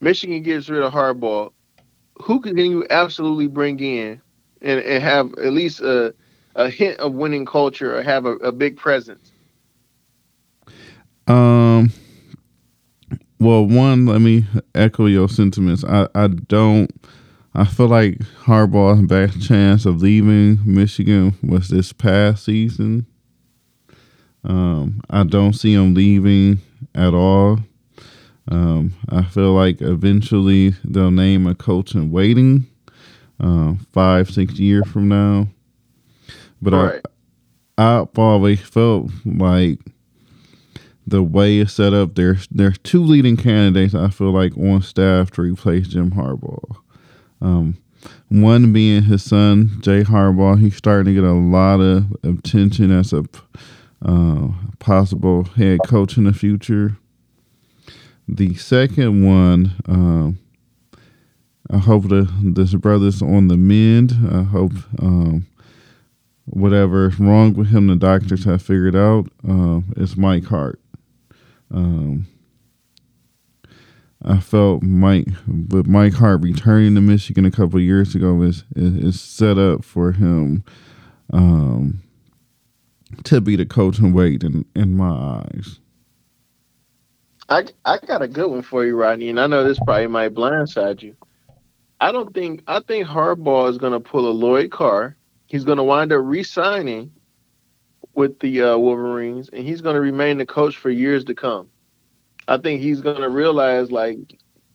Michigan 0.00 0.42
gets 0.42 0.70
rid 0.70 0.82
of 0.82 0.92
Harbaugh. 0.92 1.52
Who 2.22 2.40
can 2.40 2.56
you 2.56 2.86
absolutely 2.90 3.48
bring 3.48 3.78
in 3.80 4.20
and, 4.62 4.80
and 4.80 5.02
have 5.02 5.32
at 5.34 5.52
least 5.52 5.80
a, 5.80 6.14
a 6.54 6.68
hint 6.68 6.98
of 6.98 7.12
winning 7.14 7.46
culture 7.46 7.96
or 7.96 8.02
have 8.02 8.26
a, 8.26 8.32
a 8.36 8.52
big 8.52 8.76
presence? 8.76 9.32
Um. 11.26 11.92
Well, 13.40 13.66
one, 13.66 14.06
let 14.06 14.20
me 14.20 14.46
echo 14.74 15.06
your 15.06 15.28
sentiments. 15.28 15.84
I, 15.84 16.08
I 16.14 16.26
don't. 16.26 16.90
I 17.54 17.64
feel 17.64 17.86
like 17.86 18.18
Harbaugh's 18.42 19.06
best 19.06 19.40
chance 19.40 19.86
of 19.86 20.02
leaving 20.02 20.58
Michigan 20.64 21.34
was 21.42 21.68
this 21.68 21.92
past 21.92 22.44
season. 22.44 23.06
Um, 24.44 25.00
I 25.10 25.24
don't 25.24 25.52
see 25.52 25.74
him 25.74 25.94
leaving 25.94 26.60
at 26.94 27.14
all. 27.14 27.58
Um, 28.50 28.94
I 29.08 29.22
feel 29.22 29.52
like 29.52 29.80
eventually 29.82 30.70
they'll 30.84 31.10
name 31.10 31.46
a 31.46 31.54
coach 31.54 31.94
in 31.94 32.10
waiting, 32.10 32.66
uh, 33.40 33.74
five, 33.92 34.30
six 34.30 34.58
years 34.58 34.86
from 34.88 35.08
now. 35.08 35.48
But 36.60 36.72
right. 36.72 37.02
I, 37.76 38.00
I've 38.00 38.18
always 38.18 38.60
felt 38.60 39.10
like 39.24 39.78
the 41.06 41.22
way 41.22 41.58
it's 41.58 41.72
set 41.72 41.94
up, 41.94 42.14
there's 42.14 42.46
there's 42.50 42.78
two 42.78 43.02
leading 43.02 43.36
candidates 43.36 43.94
I 43.94 44.08
feel 44.08 44.30
like 44.30 44.56
on 44.58 44.82
staff 44.82 45.30
to 45.32 45.42
replace 45.42 45.88
Jim 45.88 46.10
Harbaugh. 46.10 46.76
Um, 47.40 47.78
one 48.28 48.72
being 48.72 49.04
his 49.04 49.22
son 49.22 49.78
Jay 49.80 50.02
Harbaugh. 50.02 50.60
He's 50.60 50.76
starting 50.76 51.14
to 51.14 51.20
get 51.20 51.28
a 51.28 51.32
lot 51.32 51.80
of 51.80 52.04
attention 52.22 52.90
as 52.90 53.12
a 53.12 53.24
uh, 54.04 54.48
possible 54.78 55.44
head 55.44 55.80
coach 55.86 56.16
in 56.16 56.24
the 56.24 56.32
future. 56.32 56.96
The 58.28 58.54
second 58.56 59.24
one, 59.24 59.72
um, 59.86 60.38
I 61.70 61.78
hope 61.78 62.08
the 62.08 62.30
this 62.42 62.74
brother's 62.74 63.22
on 63.22 63.48
the 63.48 63.56
mend. 63.56 64.12
I 64.30 64.42
hope 64.44 64.72
um, 65.00 65.46
whatever's 66.46 67.18
wrong 67.20 67.54
with 67.54 67.68
him, 67.68 67.88
the 67.88 67.96
doctors 67.96 68.44
have 68.44 68.62
figured 68.62 68.96
out. 68.96 69.28
Uh, 69.48 69.80
it's 69.96 70.16
Mike 70.16 70.44
Hart. 70.46 70.80
Um, 71.70 72.26
I 74.22 74.40
felt 74.40 74.82
Mike, 74.82 75.28
but 75.46 75.86
Mike 75.86 76.14
Hart 76.14 76.42
returning 76.42 76.94
to 76.96 77.00
Michigan 77.00 77.44
a 77.44 77.50
couple 77.50 77.80
years 77.80 78.14
ago 78.14 78.42
is, 78.42 78.64
is, 78.74 78.96
is 78.96 79.20
set 79.20 79.58
up 79.58 79.84
for 79.84 80.12
him 80.12 80.64
um, 81.32 82.02
to 83.24 83.40
be 83.40 83.56
the 83.56 83.66
coach 83.66 83.98
and 83.98 84.14
wait 84.14 84.42
in, 84.44 84.64
in 84.74 84.96
my 84.96 85.10
eyes. 85.10 85.80
I 87.48 87.64
I 87.84 87.98
got 88.06 88.22
a 88.22 88.28
good 88.28 88.50
one 88.50 88.62
for 88.62 88.84
you, 88.84 88.96
Rodney, 88.96 89.30
and 89.30 89.40
I 89.40 89.46
know 89.46 89.64
this 89.64 89.78
probably 89.78 90.08
might 90.08 90.34
blindside 90.34 91.02
you. 91.02 91.16
I 92.00 92.12
don't 92.12 92.32
think 92.32 92.62
I 92.66 92.80
think 92.80 93.06
Harbaugh 93.06 93.70
is 93.70 93.78
going 93.78 93.92
to 93.92 94.00
pull 94.00 94.28
a 94.28 94.32
Lloyd 94.32 94.70
Carr. 94.70 95.16
He's 95.46 95.64
going 95.64 95.78
to 95.78 95.84
wind 95.84 96.12
up 96.12 96.20
re-signing 96.22 97.12
with 98.14 98.38
the 98.40 98.62
uh, 98.62 98.76
Wolverines, 98.76 99.48
and 99.48 99.66
he's 99.66 99.80
going 99.80 99.94
to 99.94 100.00
remain 100.00 100.38
the 100.38 100.46
coach 100.46 100.76
for 100.76 100.90
years 100.90 101.24
to 101.24 101.34
come. 101.34 101.70
I 102.48 102.56
think 102.56 102.80
he's 102.80 103.02
gonna 103.02 103.28
realize 103.28 103.92
like, 103.92 104.18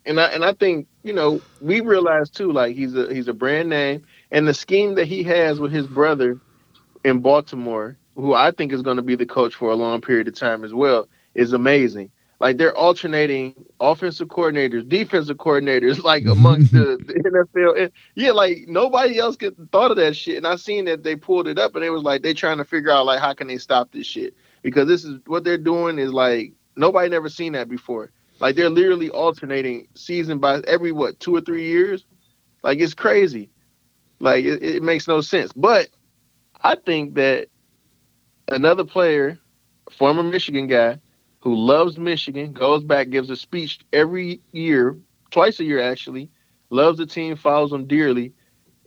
and 0.06 0.20
I 0.20 0.28
and 0.28 0.46
I 0.46 0.54
think 0.54 0.88
you 1.04 1.12
know 1.12 1.42
we 1.60 1.82
realize 1.82 2.30
too 2.30 2.52
like 2.52 2.76
he's 2.76 2.96
a 2.96 3.12
he's 3.12 3.28
a 3.28 3.34
brand 3.34 3.70
name, 3.70 4.06
and 4.32 4.48
the 4.48 4.54
scheme 4.54 4.96
that 4.96 5.08
he 5.08 5.24
has 5.24 5.60
with 5.60 5.72
his 5.72 5.88
brother 5.88 6.40
in 7.04 7.20
Baltimore, 7.20 7.98
who 8.16 8.34
I 8.36 8.52
think 8.52 8.72
is 8.72 8.84
going 8.84 8.98
to 8.98 9.04
be 9.04 9.16
the 9.16 9.26
coach 9.26 9.56
for 9.56 9.72
a 9.72 9.76
long 9.76 10.02
period 10.02 10.28
of 10.28 10.36
time 10.36 10.64
as 10.64 10.74
well, 10.74 11.08
is 11.34 11.52
amazing. 11.52 12.12
Like 12.44 12.58
they're 12.58 12.76
alternating 12.76 13.56
offensive 13.80 14.28
coordinators, 14.28 14.88
defensive 14.88 15.38
coordinators, 15.38 16.04
like 16.04 16.26
amongst 16.26 16.74
the, 16.74 16.98
the, 17.08 17.48
NFL. 17.56 17.82
And 17.82 17.92
yeah, 18.14 18.32
like 18.32 18.66
nobody 18.68 19.18
else 19.18 19.36
get 19.36 19.56
thought 19.72 19.90
of 19.90 19.98
that 19.98 20.16
shit. 20.16 20.38
And 20.38 20.46
I 20.46 20.58
seen 20.58 20.86
that 20.86 21.04
they 21.04 21.16
pulled 21.16 21.48
it 21.48 21.58
up, 21.58 21.76
and 21.76 21.84
it 21.84 21.90
was 21.90 22.04
like 22.04 22.22
they 22.22 22.36
trying 22.36 22.58
to 22.58 22.66
figure 22.66 22.92
out 22.92 23.06
like 23.08 23.20
how 23.20 23.34
can 23.34 23.48
they 23.48 23.58
stop 23.58 23.92
this 23.92 24.06
shit 24.06 24.36
because 24.62 24.88
this 24.88 25.04
is 25.04 25.20
what 25.26 25.44
they're 25.44 25.58
doing 25.58 25.98
is 25.98 26.14
like 26.14 26.54
Nobody 26.76 27.10
never 27.10 27.30
seen 27.30 27.54
that 27.54 27.70
before. 27.70 28.12
Like 28.40 28.56
they're 28.56 28.70
literally 28.70 29.10
alternating 29.10 29.88
season 29.96 30.40
by 30.40 30.60
every 30.68 30.92
what 30.92 31.20
two 31.20 31.36
or 31.36 31.42
three 31.42 31.66
years. 31.66 32.06
Like 32.64 32.80
it's 32.80 32.94
crazy. 32.94 33.50
Like 34.20 34.46
it, 34.46 34.64
it 34.64 34.84
makes 34.84 35.08
no 35.08 35.22
sense. 35.22 35.52
But 35.54 35.90
I 36.62 36.76
think 36.76 37.16
that 37.16 37.48
another 38.48 38.84
player, 38.84 39.40
former 39.92 40.24
Michigan 40.24 40.68
guy, 40.68 41.00
who 41.44 41.56
loves 41.56 41.98
Michigan, 41.98 42.54
goes 42.54 42.84
back, 42.84 43.10
gives 43.10 43.30
a 43.30 43.36
speech 43.36 43.80
every 43.92 44.40
year, 44.52 44.98
twice 45.30 45.60
a 45.60 45.64
year 45.64 45.82
actually, 45.82 46.30
loves 46.70 46.98
the 46.98 47.06
team, 47.06 47.36
follows 47.36 47.72
them 47.72 47.86
dearly, 47.86 48.34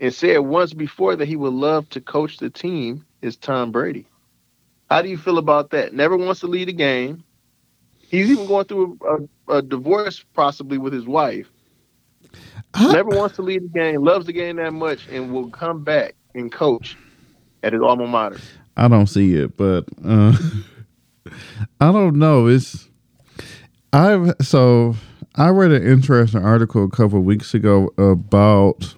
and 0.01 0.13
said 0.13 0.39
once 0.39 0.73
before 0.73 1.17
that 1.17 1.29
he 1.29 1.37
would 1.37 1.53
love 1.53 1.89
to 1.91 2.01
coach 2.01 2.39
the 2.39 2.51
team 2.51 3.05
is 3.23 3.37
Tom 3.37 3.73
Brady. 3.73 4.07
How 4.91 5.03
do 5.03 5.09
you 5.09 5.19
feel 5.19 5.39
about 5.39 5.71
that? 5.71 5.93
Never 5.93 6.17
wants 6.17 6.41
to 6.41 6.47
lead 6.47 6.69
a 6.69 6.73
game, 6.73 7.25
He's 8.09 8.31
even 8.31 8.47
going 8.47 8.67
through 8.67 8.99
a, 9.49 9.55
a 9.55 9.63
divorce 9.63 10.25
possibly 10.33 10.79
with 10.79 10.93
his 10.93 11.07
wife. 11.07 11.51
Never 12.81 13.11
wants 13.11 13.37
to 13.37 13.43
leave 13.43 13.63
the 13.63 13.69
game, 13.69 14.05
loves 14.05 14.27
the 14.27 14.33
game 14.33 14.57
that 14.57 14.73
much, 14.73 15.09
and 15.09 15.33
will 15.33 15.51
come 15.51 15.83
back 15.83 16.15
and 16.35 16.53
coach 16.53 16.97
at 17.63 17.73
his 17.73 17.83
alma 17.83 18.07
mater. 18.07 18.39
I 18.77 18.89
don't 18.89 19.07
see 19.07 19.35
it, 19.35 19.57
but 19.57 19.87
uh, 20.05 20.37
I 21.81 21.93
don't 21.93 22.17
know. 22.17 22.47
It's 22.47 22.89
I've 23.93 24.35
so 24.41 24.97
I 25.35 25.49
read 25.49 25.73
an 25.73 25.87
interesting 25.87 26.45
article 26.45 26.85
a 26.85 26.91
couple 26.91 27.21
weeks 27.21 27.55
ago 27.55 27.91
about 27.99 28.95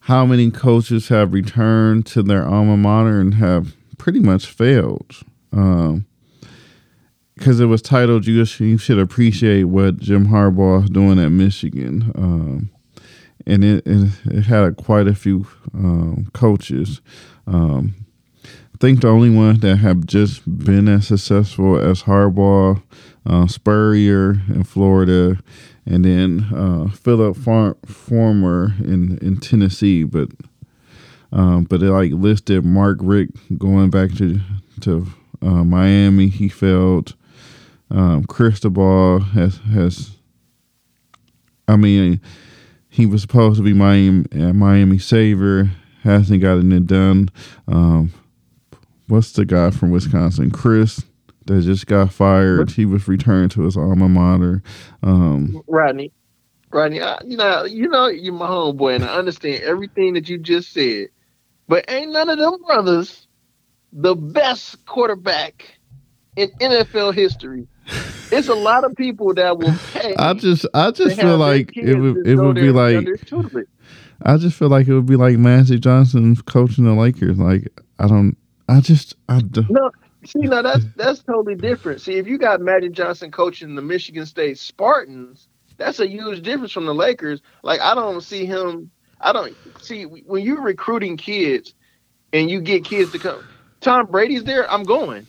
how 0.00 0.26
many 0.26 0.50
coaches 0.50 1.08
have 1.08 1.32
returned 1.32 2.06
to 2.06 2.22
their 2.22 2.46
alma 2.46 2.76
mater 2.76 3.20
and 3.20 3.34
have 3.34 3.74
pretty 3.98 4.20
much 4.20 4.46
failed. 4.46 5.16
Um, 5.52 6.06
because 7.34 7.58
it 7.58 7.66
was 7.66 7.80
titled 7.80 8.26
you, 8.26 8.44
should 8.44 8.98
appreciate 8.98 9.64
what 9.64 9.96
Jim 9.98 10.26
Harbaugh 10.26 10.84
is 10.84 10.90
doing 10.90 11.18
at 11.18 11.30
Michigan. 11.30 12.12
Um, 12.14 12.70
and 13.46 13.64
it, 13.64 13.82
it, 13.86 14.12
it, 14.26 14.42
had 14.42 14.64
a, 14.64 14.72
quite 14.72 15.06
a 15.06 15.14
few 15.14 15.46
um, 15.72 16.28
coaches. 16.34 17.00
Um, 17.46 17.94
think 18.80 19.02
the 19.02 19.08
only 19.08 19.30
ones 19.30 19.60
that 19.60 19.76
have 19.76 20.06
just 20.06 20.42
been 20.64 20.88
as 20.88 21.06
successful 21.06 21.78
as 21.78 22.02
Harbaugh, 22.02 22.82
uh, 23.26 23.46
Spurrier 23.46 24.40
in 24.48 24.64
Florida, 24.64 25.38
and 25.84 26.04
then 26.04 26.46
uh, 26.54 26.88
Phillip 26.88 27.36
Far- 27.36 27.76
Fulmer 27.84 28.74
in, 28.78 29.18
in 29.18 29.36
Tennessee. 29.36 30.04
But 30.04 30.30
um, 31.32 31.64
but 31.64 31.82
it 31.82 31.90
like 31.90 32.12
listed 32.12 32.64
Mark 32.64 32.98
Richt 33.02 33.58
going 33.58 33.90
back 33.90 34.12
to 34.14 34.40
to 34.80 35.06
uh, 35.42 35.64
Miami. 35.64 36.28
He 36.28 36.48
failed. 36.48 37.14
Um, 37.90 38.24
Cristobal 38.24 39.20
has 39.20 39.58
has. 39.72 40.16
I 41.68 41.76
mean, 41.76 42.20
he 42.88 43.06
was 43.06 43.22
supposed 43.22 43.58
to 43.58 43.62
be 43.62 43.74
Miami 43.74 44.24
Miami 44.32 44.98
saver. 44.98 45.70
Hasn't 46.02 46.40
gotten 46.40 46.72
it 46.72 46.86
done. 46.86 47.28
Um, 47.68 48.10
what's 49.10 49.32
the 49.32 49.44
guy 49.44 49.70
from 49.70 49.90
Wisconsin? 49.90 50.50
Chris 50.50 51.02
that 51.46 51.62
just 51.62 51.86
got 51.86 52.12
fired. 52.12 52.70
He 52.70 52.86
was 52.86 53.08
returned 53.08 53.50
to 53.52 53.62
his 53.62 53.76
alma 53.76 54.08
mater. 54.08 54.62
Um, 55.02 55.62
Rodney, 55.66 56.12
Rodney, 56.70 57.00
I, 57.00 57.18
you 57.24 57.36
know, 57.36 57.64
you 57.64 57.88
know, 57.88 58.06
you're 58.06 58.32
my 58.32 58.46
homeboy, 58.46 58.96
and 58.96 59.04
I 59.04 59.14
understand 59.16 59.62
everything 59.64 60.14
that 60.14 60.28
you 60.28 60.38
just 60.38 60.72
said. 60.72 61.08
But 61.68 61.90
ain't 61.90 62.12
none 62.12 62.28
of 62.28 62.38
them 62.38 62.62
brothers 62.66 63.26
the 63.92 64.14
best 64.14 64.84
quarterback 64.86 65.78
in 66.36 66.50
NFL 66.60 67.14
history 67.14 67.66
it's 68.32 68.48
a 68.48 68.54
lot 68.54 68.84
of 68.84 68.94
people 68.96 69.34
that 69.34 69.58
will 69.58 69.74
pay. 69.92 70.14
I 70.16 70.34
just, 70.34 70.66
I 70.74 70.90
just 70.90 71.20
feel 71.20 71.36
like 71.36 71.76
it 71.76 71.96
would, 71.96 72.26
it 72.26 72.36
would 72.36 72.56
be 72.56 72.70
like. 72.70 73.06
I 74.22 74.36
just 74.36 74.58
feel 74.58 74.68
like 74.68 74.86
it 74.86 74.94
would 74.94 75.06
be 75.06 75.16
like 75.16 75.38
Magic 75.38 75.80
Johnson 75.80 76.36
coaching 76.36 76.84
the 76.84 76.92
Lakers. 76.92 77.38
Like 77.38 77.72
I 77.98 78.06
don't, 78.06 78.36
I 78.70 78.80
just, 78.80 79.16
I 79.28 79.40
don't. 79.40 79.68
No, 79.68 79.90
see, 80.24 80.42
now 80.42 80.62
that's 80.62 80.84
that's 80.94 81.20
totally 81.24 81.56
different. 81.56 82.00
See, 82.00 82.14
if 82.14 82.28
you 82.28 82.38
got 82.38 82.60
Magic 82.60 82.92
Johnson 82.92 83.32
coaching 83.32 83.74
the 83.74 83.82
Michigan 83.82 84.24
State 84.24 84.58
Spartans, 84.58 85.48
that's 85.76 85.98
a 85.98 86.08
huge 86.08 86.42
difference 86.42 86.70
from 86.70 86.86
the 86.86 86.94
Lakers. 86.94 87.42
Like 87.64 87.80
I 87.80 87.96
don't 87.96 88.20
see 88.20 88.46
him. 88.46 88.92
I 89.20 89.32
don't 89.32 89.56
see 89.80 90.04
when 90.04 90.44
you're 90.44 90.62
recruiting 90.62 91.16
kids 91.16 91.74
and 92.32 92.48
you 92.48 92.60
get 92.60 92.84
kids 92.84 93.10
to 93.10 93.18
come. 93.18 93.42
Tom 93.80 94.06
Brady's 94.06 94.44
there. 94.44 94.70
I'm 94.70 94.84
going. 94.84 95.26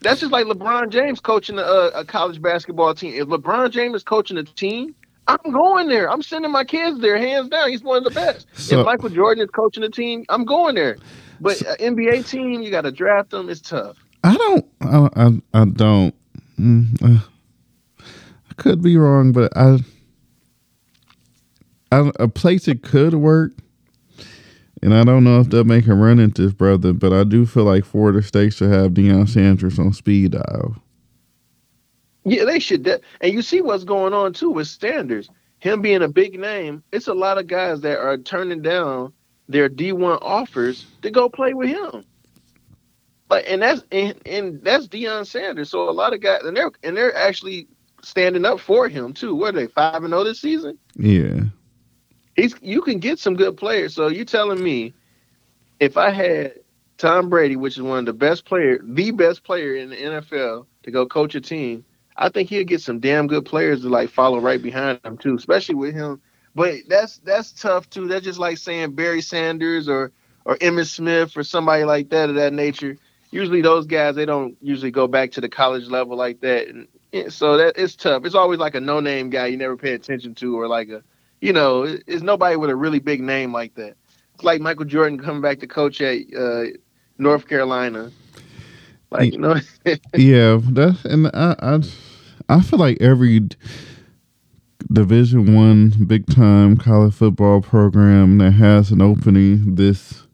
That's 0.00 0.20
just 0.20 0.30
like 0.30 0.46
LeBron 0.46 0.90
James 0.90 1.18
coaching 1.18 1.58
a, 1.58 1.62
a 1.62 2.04
college 2.04 2.40
basketball 2.40 2.94
team. 2.94 3.14
If 3.14 3.26
LeBron 3.26 3.72
James 3.72 3.96
is 3.96 4.02
coaching 4.04 4.38
a 4.38 4.44
team, 4.44 4.94
I'm 5.28 5.52
going 5.52 5.88
there. 5.88 6.10
I'm 6.10 6.22
sending 6.22 6.52
my 6.52 6.64
kids 6.64 7.00
there, 7.00 7.18
hands 7.18 7.48
down. 7.48 7.70
He's 7.70 7.82
one 7.82 7.98
of 7.98 8.04
the 8.04 8.10
best. 8.10 8.46
So, 8.54 8.80
if 8.80 8.86
Michael 8.86 9.08
Jordan 9.08 9.44
is 9.44 9.50
coaching 9.50 9.82
the 9.82 9.90
team, 9.90 10.24
I'm 10.28 10.44
going 10.44 10.74
there. 10.76 10.98
But 11.40 11.56
so, 11.58 11.74
NBA 11.76 12.28
team, 12.28 12.62
you 12.62 12.70
got 12.70 12.82
to 12.82 12.92
draft 12.92 13.30
them. 13.30 13.48
It's 13.48 13.60
tough. 13.60 13.96
I 14.24 14.36
don't. 14.36 14.66
I. 14.80 15.08
I, 15.16 15.62
I 15.62 15.64
don't. 15.66 16.14
Mm, 16.58 17.02
uh, 17.02 17.24
I 18.00 18.54
could 18.56 18.82
be 18.82 18.96
wrong, 18.96 19.32
but 19.32 19.56
I, 19.56 19.78
I. 21.92 22.10
A 22.18 22.28
place 22.28 22.68
it 22.68 22.82
could 22.82 23.14
work, 23.14 23.52
and 24.82 24.94
I 24.94 25.04
don't 25.04 25.24
know 25.24 25.40
if 25.40 25.50
they'll 25.50 25.64
make 25.64 25.86
a 25.86 25.94
run 25.94 26.20
at 26.20 26.36
this 26.36 26.52
brother, 26.52 26.92
but 26.92 27.12
I 27.12 27.24
do 27.24 27.46
feel 27.46 27.64
like 27.64 27.84
Florida 27.84 28.22
State 28.22 28.54
should 28.54 28.70
have 28.70 28.92
Deion 28.92 29.28
Sanders 29.28 29.78
on 29.78 29.92
speed 29.92 30.32
dial. 30.32 30.76
Yeah, 32.26 32.44
they 32.44 32.58
should. 32.58 32.86
and 33.20 33.32
you 33.32 33.40
see 33.40 33.60
what's 33.60 33.84
going 33.84 34.12
on 34.12 34.32
too 34.32 34.50
with 34.50 34.66
Sanders. 34.66 35.30
Him 35.60 35.80
being 35.80 36.02
a 36.02 36.08
big 36.08 36.38
name, 36.38 36.82
it's 36.92 37.06
a 37.06 37.14
lot 37.14 37.38
of 37.38 37.46
guys 37.46 37.80
that 37.82 37.98
are 37.98 38.18
turning 38.18 38.62
down 38.62 39.12
their 39.48 39.68
D1 39.70 40.18
offers 40.20 40.86
to 41.02 41.10
go 41.10 41.28
play 41.28 41.54
with 41.54 41.68
him. 41.68 42.04
Like, 43.30 43.44
and 43.48 43.62
that's 43.62 43.82
and, 43.92 44.20
and 44.26 44.62
that's 44.62 44.88
Deion 44.88 45.24
Sanders. 45.24 45.70
So 45.70 45.88
a 45.88 45.90
lot 45.90 46.12
of 46.14 46.20
guys, 46.20 46.42
and 46.42 46.56
they're 46.56 46.70
and 46.82 46.96
they're 46.96 47.16
actually 47.16 47.68
standing 48.02 48.44
up 48.44 48.58
for 48.60 48.88
him 48.88 49.12
too. 49.12 49.34
What 49.34 49.54
are 49.54 49.58
they 49.58 49.66
five 49.68 50.02
and 50.02 50.08
zero 50.08 50.20
oh 50.20 50.24
this 50.24 50.40
season? 50.40 50.78
Yeah, 50.96 51.42
he's 52.34 52.54
you 52.60 52.82
can 52.82 52.98
get 52.98 53.18
some 53.20 53.34
good 53.34 53.56
players. 53.56 53.94
So 53.94 54.08
you're 54.08 54.24
telling 54.24 54.62
me 54.62 54.94
if 55.80 55.96
I 55.96 56.10
had 56.10 56.54
Tom 56.98 57.28
Brady, 57.28 57.56
which 57.56 57.76
is 57.76 57.82
one 57.82 58.00
of 58.00 58.06
the 58.06 58.12
best 58.12 58.44
player, 58.44 58.80
the 58.82 59.10
best 59.10 59.44
player 59.44 59.76
in 59.76 59.90
the 59.90 59.96
NFL, 59.96 60.66
to 60.84 60.90
go 60.90 61.06
coach 61.06 61.34
a 61.34 61.40
team, 61.40 61.84
I 62.18 62.28
think 62.28 62.48
he'll 62.48 62.64
get 62.64 62.80
some 62.80 63.00
damn 63.00 63.26
good 63.26 63.44
players 63.44 63.82
to 63.82 63.88
like 63.88 64.10
follow 64.10 64.38
right 64.38 64.60
behind 64.60 65.00
him 65.04 65.18
too, 65.18 65.34
especially 65.34 65.74
with 65.74 65.94
him. 65.94 66.20
But 66.54 66.74
that's 66.88 67.18
that's 67.18 67.52
tough 67.52 67.88
too. 67.90 68.08
That's 68.08 68.24
just 68.24 68.38
like 68.38 68.58
saying 68.58 68.92
Barry 68.92 69.20
Sanders 69.20 69.88
or 69.88 70.12
or 70.44 70.56
Emmitt 70.56 70.86
Smith 70.86 71.36
or 71.36 71.42
somebody 71.42 71.84
like 71.84 72.08
that 72.10 72.30
of 72.30 72.36
that 72.36 72.52
nature. 72.52 72.96
Usually 73.30 73.60
those 73.60 73.86
guys 73.86 74.14
they 74.14 74.24
don't 74.24 74.56
usually 74.62 74.90
go 74.90 75.06
back 75.06 75.32
to 75.32 75.40
the 75.40 75.48
college 75.48 75.88
level 75.88 76.16
like 76.16 76.40
that, 76.40 76.68
and 76.68 76.88
so 77.32 77.58
that 77.58 77.74
it's 77.76 77.94
tough. 77.94 78.24
It's 78.24 78.34
always 78.34 78.58
like 78.58 78.74
a 78.74 78.80
no 78.80 79.00
name 79.00 79.30
guy 79.30 79.46
you 79.46 79.56
never 79.56 79.76
pay 79.76 79.92
attention 79.92 80.34
to, 80.36 80.58
or 80.58 80.68
like 80.68 80.88
a 80.88 81.02
you 81.40 81.52
know, 81.52 81.82
it's 82.06 82.22
nobody 82.22 82.56
with 82.56 82.70
a 82.70 82.76
really 82.76 82.98
big 82.98 83.20
name 83.20 83.52
like 83.52 83.74
that. 83.74 83.94
It's 84.34 84.44
like 84.44 84.60
Michael 84.60 84.84
Jordan 84.84 85.18
coming 85.18 85.42
back 85.42 85.60
to 85.60 85.66
coach 85.66 86.00
at 86.00 86.22
uh, 86.36 86.64
North 87.18 87.48
Carolina. 87.48 88.10
Like 89.10 89.32
you 89.32 89.38
know, 89.38 89.56
yeah, 90.14 90.58
that's 90.62 91.04
and 91.04 91.28
I, 91.28 91.54
I 91.58 91.80
I 92.48 92.60
feel 92.60 92.78
like 92.78 93.00
every 93.00 93.48
Division 94.92 95.54
One 95.54 95.92
big 96.06 96.26
time 96.26 96.76
college 96.76 97.14
football 97.14 97.60
program 97.60 98.38
that 98.38 98.52
has 98.52 98.92
an 98.92 99.02
opening 99.02 99.74
this 99.74 100.26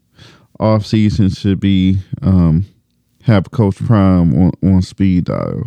off 0.59 0.85
season 0.85 1.29
should 1.29 1.59
be 1.59 1.97
um, 2.21 2.65
have 3.23 3.51
Coach 3.51 3.77
Prime 3.77 4.33
on, 4.33 4.51
on 4.63 4.81
speed 4.81 5.25
dial. 5.25 5.63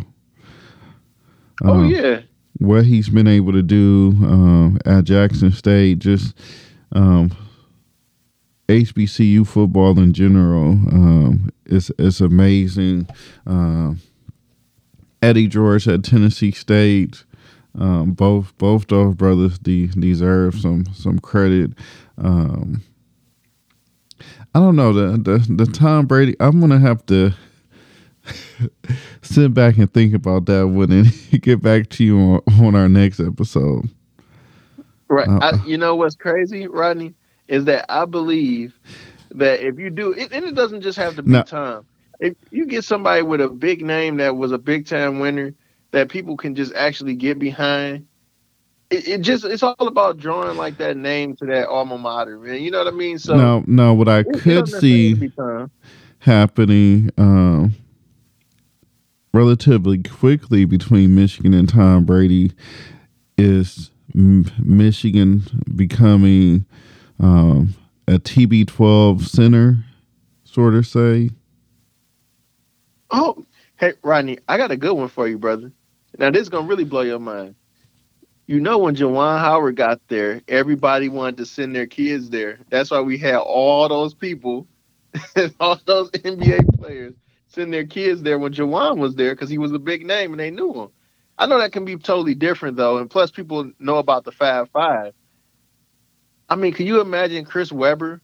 oh 1.63 1.71
um, 1.71 1.89
yeah, 1.89 2.21
what 2.59 2.85
he's 2.85 3.09
been 3.09 3.27
able 3.27 3.51
to 3.51 3.61
do 3.61 4.15
um, 4.21 4.79
at 4.85 5.03
Jackson 5.03 5.51
State, 5.51 5.99
just 5.99 6.37
um, 6.93 7.35
HBCU 8.69 9.45
football 9.45 9.99
in 9.99 10.13
general, 10.13 10.71
um, 10.71 11.51
is 11.65 11.91
is 11.97 12.21
amazing. 12.21 13.07
Uh, 13.45 13.93
Eddie 15.27 15.47
George 15.47 15.89
at 15.89 16.05
Tennessee 16.05 16.51
State. 16.51 17.25
Um, 17.77 18.11
both 18.11 18.57
both 18.57 18.87
those 18.87 19.13
brothers 19.13 19.59
de- 19.59 19.87
deserve 19.87 20.55
some 20.55 20.85
some 20.93 21.19
credit. 21.19 21.71
Um, 22.17 22.81
I 24.55 24.59
don't 24.59 24.77
know 24.77 24.93
the, 24.93 25.17
the 25.17 25.65
the 25.65 25.65
Tom 25.69 26.05
Brady. 26.05 26.37
I'm 26.39 26.61
gonna 26.61 26.79
have 26.79 27.05
to 27.07 27.33
sit 29.21 29.53
back 29.53 29.77
and 29.77 29.93
think 29.93 30.13
about 30.13 30.45
that 30.45 30.69
one 30.69 30.91
and 30.91 31.07
get 31.41 31.61
back 31.61 31.89
to 31.89 32.05
you 32.05 32.17
on, 32.17 32.41
on 32.65 32.75
our 32.75 32.87
next 32.87 33.19
episode. 33.19 33.89
Right. 35.09 35.27
Uh, 35.27 35.39
I, 35.41 35.65
you 35.65 35.77
know 35.77 35.95
what's 35.95 36.15
crazy, 36.15 36.67
Rodney, 36.67 37.13
is 37.49 37.65
that 37.65 37.85
I 37.89 38.05
believe 38.05 38.79
that 39.31 39.59
if 39.59 39.77
you 39.77 39.89
do, 39.89 40.13
it, 40.13 40.31
and 40.31 40.45
it 40.45 40.55
doesn't 40.55 40.81
just 40.81 40.97
have 40.97 41.15
to 41.17 41.21
be 41.21 41.43
Tom 41.43 41.85
if 42.19 42.35
you 42.51 42.65
get 42.65 42.83
somebody 42.83 43.21
with 43.21 43.41
a 43.41 43.49
big 43.49 43.83
name 43.83 44.17
that 44.17 44.35
was 44.35 44.51
a 44.51 44.57
big 44.57 44.87
time 44.87 45.19
winner 45.19 45.53
that 45.91 46.09
people 46.09 46.37
can 46.37 46.55
just 46.55 46.73
actually 46.73 47.15
get 47.15 47.39
behind, 47.39 48.07
it, 48.89 49.07
it, 49.07 49.21
just 49.21 49.45
it's 49.45 49.63
all 49.63 49.75
about 49.79 50.17
drawing 50.17 50.57
like 50.57 50.77
that 50.77 50.97
name 50.97 51.35
to 51.37 51.45
that 51.45 51.67
alma 51.67 51.97
mater, 51.97 52.39
man. 52.39 52.61
You 52.61 52.71
know 52.71 52.79
what 52.79 52.87
I 52.87 52.95
mean? 52.95 53.19
So 53.19 53.35
no, 53.35 53.63
no. 53.67 53.93
What 53.93 54.07
I 54.07 54.23
could 54.23 54.67
see 54.67 55.31
happening 56.19 57.11
um, 57.17 57.75
relatively 59.33 60.01
quickly 60.01 60.65
between 60.65 61.15
Michigan 61.15 61.53
and 61.53 61.69
Tom 61.69 62.05
Brady 62.05 62.51
is 63.37 63.91
M- 64.15 64.45
Michigan 64.57 65.43
becoming 65.75 66.65
um, 67.19 67.75
a 68.07 68.13
TB12 68.13 69.27
center, 69.27 69.83
sort 70.43 70.73
of 70.73 70.87
say. 70.87 71.31
Oh, 73.09 73.45
hey 73.77 73.93
Rodney, 74.03 74.39
I 74.47 74.57
got 74.57 74.71
a 74.71 74.77
good 74.77 74.93
one 74.93 75.07
for 75.07 75.27
you, 75.27 75.37
brother. 75.37 75.71
Now 76.17 76.31
this 76.31 76.41
is 76.41 76.49
gonna 76.49 76.67
really 76.67 76.83
blow 76.83 77.01
your 77.01 77.19
mind. 77.19 77.55
You 78.47 78.59
know 78.59 78.77
when 78.77 78.95
Juwan 78.95 79.39
Howard 79.39 79.75
got 79.75 80.01
there, 80.07 80.41
everybody 80.47 81.09
wanted 81.09 81.37
to 81.37 81.45
send 81.45 81.75
their 81.75 81.87
kids 81.87 82.29
there. 82.29 82.59
That's 82.69 82.91
why 82.91 83.01
we 83.01 83.17
had 83.17 83.37
all 83.37 83.87
those 83.89 84.13
people, 84.13 84.67
all 85.59 85.79
those 85.85 86.11
NBA 86.11 86.77
players 86.77 87.15
send 87.47 87.73
their 87.73 87.85
kids 87.85 88.23
there 88.23 88.39
when 88.39 88.53
Juwan 88.53 88.97
was 88.97 89.15
there 89.15 89.33
because 89.33 89.49
he 89.49 89.57
was 89.57 89.71
a 89.71 89.79
big 89.79 90.05
name 90.05 90.31
and 90.31 90.39
they 90.39 90.51
knew 90.51 90.73
him. 90.73 90.89
I 91.37 91.45
know 91.45 91.59
that 91.59 91.71
can 91.71 91.85
be 91.85 91.97
totally 91.97 92.35
different 92.35 92.77
though, 92.77 92.97
and 92.97 93.09
plus 93.09 93.31
people 93.31 93.71
know 93.79 93.97
about 93.97 94.23
the 94.25 94.31
Fab 94.31 94.69
Five. 94.71 95.13
I 96.49 96.55
mean, 96.55 96.73
can 96.73 96.87
you 96.87 97.01
imagine 97.01 97.45
Chris 97.45 97.71
Webber 97.71 98.21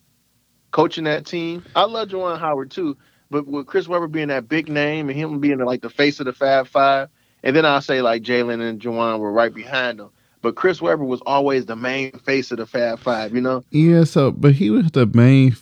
coaching 0.71 1.05
that 1.05 1.25
team? 1.25 1.65
I 1.75 1.83
love 1.83 2.09
Juwan 2.09 2.39
Howard 2.39 2.71
too, 2.71 2.97
but 3.33 3.47
with 3.47 3.65
Chris 3.65 3.87
Webber 3.87 4.07
being 4.07 4.27
that 4.27 4.47
big 4.47 4.69
name 4.69 5.09
and 5.09 5.17
him 5.17 5.39
being 5.39 5.57
like 5.57 5.81
the 5.81 5.89
face 5.89 6.19
of 6.19 6.27
the 6.27 6.33
Fab 6.33 6.67
Five, 6.67 7.09
and 7.41 7.55
then 7.55 7.65
I'll 7.65 7.81
say 7.81 8.03
like 8.03 8.21
Jalen 8.21 8.61
and 8.61 8.79
Juwan 8.79 9.17
were 9.17 9.31
right 9.31 9.51
behind 9.51 9.99
him. 9.99 10.11
But 10.43 10.55
Chris 10.55 10.83
Webber 10.83 11.03
was 11.03 11.19
always 11.25 11.65
the 11.65 11.75
main 11.75 12.11
face 12.19 12.51
of 12.51 12.59
the 12.59 12.67
Fab 12.67 12.99
Five, 12.99 13.33
you 13.33 13.41
know? 13.41 13.63
Yeah, 13.71 14.03
so, 14.03 14.31
but 14.31 14.53
he 14.53 14.69
was 14.69 14.91
the 14.91 15.07
main. 15.07 15.55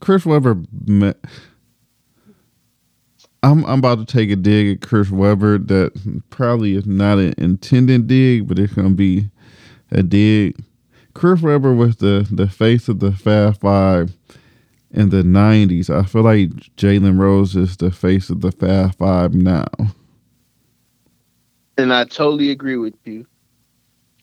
Chris 0.00 0.26
Webber. 0.26 0.60
I'm 3.44 3.64
I'm 3.64 3.78
about 3.78 3.98
to 3.98 4.04
take 4.04 4.30
a 4.30 4.36
dig 4.36 4.76
at 4.76 4.88
Chris 4.88 5.10
Webber 5.10 5.58
that 5.58 6.24
probably 6.30 6.74
is 6.74 6.86
not 6.86 7.18
an 7.18 7.34
intended 7.38 8.08
dig, 8.08 8.48
but 8.48 8.58
it's 8.58 8.72
gonna 8.72 8.90
be 8.90 9.30
a 9.92 10.02
dig. 10.02 10.60
Chris 11.14 11.40
Webber 11.40 11.72
was 11.72 11.96
the 11.96 12.26
the 12.32 12.48
face 12.48 12.88
of 12.88 12.98
the 12.98 13.12
Fab 13.12 13.60
Five 13.60 14.12
in 14.92 15.10
the 15.10 15.22
90s. 15.22 15.90
I 15.90 16.04
feel 16.04 16.22
like 16.22 16.50
Jalen 16.76 17.18
Rose 17.18 17.56
is 17.56 17.76
the 17.76 17.90
face 17.90 18.30
of 18.30 18.40
the 18.40 18.52
Fab 18.52 18.94
Five 18.96 19.34
now. 19.34 19.66
And 21.78 21.92
I 21.92 22.04
totally 22.04 22.50
agree 22.50 22.76
with 22.76 22.94
you. 23.04 23.26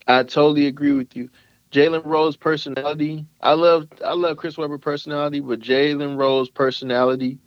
I 0.08 0.23
totally 0.23 0.67
agree 0.67 0.93
with 0.93 1.15
you. 1.15 1.29
Jalen 1.71 2.05
Rose 2.05 2.36
personality. 2.36 3.25
I 3.41 3.53
love 3.53 3.88
I 4.03 4.13
love 4.13 4.38
Chris 4.38 4.58
Webber 4.58 4.77
personality, 4.77 5.39
but 5.39 5.60
Jalen 5.60 6.17
Rose 6.17 6.49
personality 6.49 7.39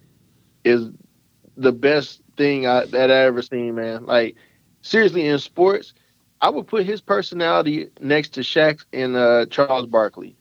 is 0.64 0.90
the 1.56 1.72
best 1.72 2.22
thing 2.36 2.66
I, 2.66 2.86
that 2.86 3.10
I 3.10 3.24
ever 3.24 3.42
seen, 3.42 3.74
man. 3.74 4.06
Like 4.06 4.36
seriously, 4.82 5.26
in 5.26 5.38
sports, 5.38 5.94
I 6.40 6.50
would 6.50 6.66
put 6.68 6.86
his 6.86 7.00
personality 7.00 7.88
next 8.00 8.30
to 8.34 8.40
Shaq 8.40 8.84
and 8.92 9.16
uh, 9.16 9.46
Charles 9.46 9.86
Barkley. 9.86 10.36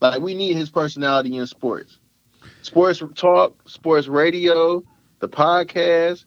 Like 0.00 0.20
we 0.20 0.34
need 0.34 0.56
his 0.56 0.70
personality 0.70 1.36
in 1.36 1.46
sports 1.46 1.98
sports 2.62 3.02
talk, 3.14 3.68
sports 3.68 4.08
radio, 4.08 4.82
the 5.20 5.28
podcast. 5.28 6.24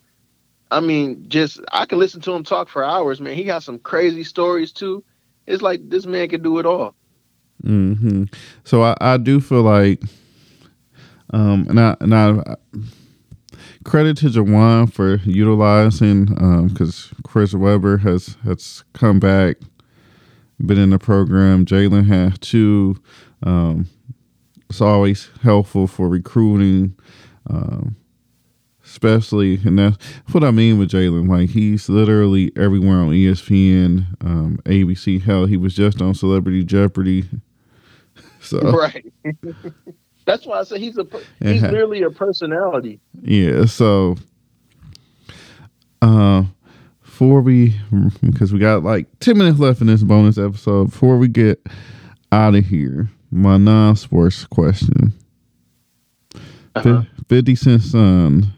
I 0.72 0.80
mean, 0.80 1.26
just 1.28 1.60
I 1.72 1.86
can 1.86 2.00
listen 2.00 2.22
to 2.22 2.34
him 2.34 2.44
talk 2.44 2.70
for 2.70 2.84
hours, 2.84 3.22
man. 3.22 3.36
He 3.36 3.44
got 3.44 3.64
some 3.64 3.80
crazy 3.80 4.24
stories 4.24 4.72
too. 4.72 5.04
It's 5.48 5.62
like 5.62 5.90
this 5.90 6.06
man 6.06 6.30
can 6.30 6.42
do 6.42 6.60
it 6.60 6.66
all. 6.66 6.96
Hmm. 7.64 8.26
So 8.64 8.84
I, 8.84 8.96
I 9.00 9.18
do 9.18 9.40
feel 9.40 9.62
like, 9.62 10.02
um, 11.32 11.68
and 11.70 11.80
I 11.80 11.96
and 12.00 12.14
I 12.14 12.56
credit 13.84 14.18
to 14.18 14.28
Juwan 14.28 14.92
for 14.92 15.16
utilizing, 15.18 16.36
um, 16.40 16.68
because 16.68 17.14
Chris 17.24 17.54
Webber 17.54 17.98
has 17.98 18.38
has 18.44 18.84
come 18.94 19.20
back 19.20 19.58
been 20.64 20.78
in 20.78 20.90
the 20.90 21.00
program. 21.00 21.66
Jalen 21.66 22.08
has 22.08 22.38
too. 22.40 22.98
Um, 23.44 23.88
it's 24.70 24.82
always 24.82 25.30
helpful 25.42 25.88
for 25.88 26.10
recruiting, 26.10 26.96
um, 27.50 27.96
especially, 28.84 29.60
and 29.66 29.78
that's 29.80 29.98
what 30.32 30.44
I 30.44 30.52
mean 30.52 30.78
with 30.80 30.92
Jalen. 30.92 31.30
Like 31.30 31.50
he's 31.50 31.90
literally 31.90 32.52
everywhere 32.56 33.00
on 33.00 33.10
ESPN, 33.12 34.06
um, 34.22 34.60
ABC. 34.66 35.22
Hell, 35.22 35.46
he 35.46 35.58
was 35.58 35.76
just 35.76 36.02
on 36.02 36.14
Celebrity 36.14 36.64
Jeopardy. 36.64 37.30
So 38.42 38.60
right. 38.60 39.04
That's 40.26 40.46
why 40.46 40.60
I 40.60 40.64
say 40.64 40.80
he's 40.80 40.98
a 40.98 41.08
he's 41.40 41.62
ha- 41.62 41.68
literally 41.70 42.04
a 42.04 42.12
personality. 42.12 43.00
Yeah. 43.22 43.66
So, 43.66 44.18
uh, 46.02 46.44
before 47.02 47.42
we 47.42 47.76
because 48.22 48.54
we 48.54 48.60
got 48.60 48.84
like 48.84 49.08
ten 49.20 49.38
minutes 49.38 49.60
left 49.60 49.82
in 49.82 49.88
this 49.88 50.04
bonus 50.04 50.38
episode, 50.38 50.92
before 50.92 51.18
we 51.18 51.28
get 51.28 51.66
out 52.32 52.56
of 52.56 52.66
here, 52.66 53.10
my 53.36 53.58
non-sports 53.58 54.46
question. 54.46 55.14
Uh-huh. 56.74 57.04
50 57.28 57.56
Cent 57.56 57.82
son 57.82 58.54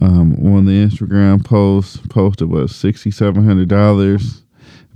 um, 0.00 0.34
on 0.46 0.64
the 0.64 0.72
Instagram 0.72 1.44
post 1.44 2.08
posted 2.08 2.48
was 2.48 2.74
sixty 2.74 3.10
seven 3.10 3.44
hundred 3.44 3.68
dollars, 3.68 4.44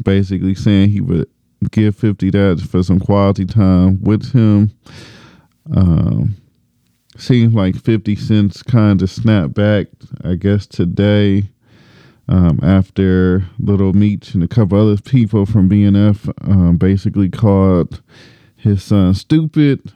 basically 0.03 0.55
saying 0.55 0.90
he 0.90 1.01
would 1.01 1.29
give 1.70 1.96
fifty 1.96 2.31
that 2.31 2.61
for 2.61 2.83
some 2.83 3.01
quality 3.01 3.44
time 3.44 4.01
with 4.03 4.33
him. 4.33 4.70
Um, 5.75 6.37
seems 7.16 7.53
like 7.53 7.77
fifty 7.77 8.14
cents 8.14 8.62
kind 8.62 9.03
of 9.03 9.11
snapped 9.11 9.55
back, 9.55 9.88
I 10.25 10.35
guess 10.35 10.66
today. 10.66 11.48
Um, 12.28 12.61
after 12.62 13.44
Little 13.58 13.92
Meech 13.92 14.35
and 14.35 14.42
a 14.42 14.48
couple 14.48 14.80
other 14.80 15.00
people 15.00 15.44
from 15.44 15.68
BMF 15.68 16.32
um, 16.48 16.76
basically 16.76 17.28
called 17.28 18.00
his 18.56 18.82
son 18.82 19.12
stupid. 19.14 19.92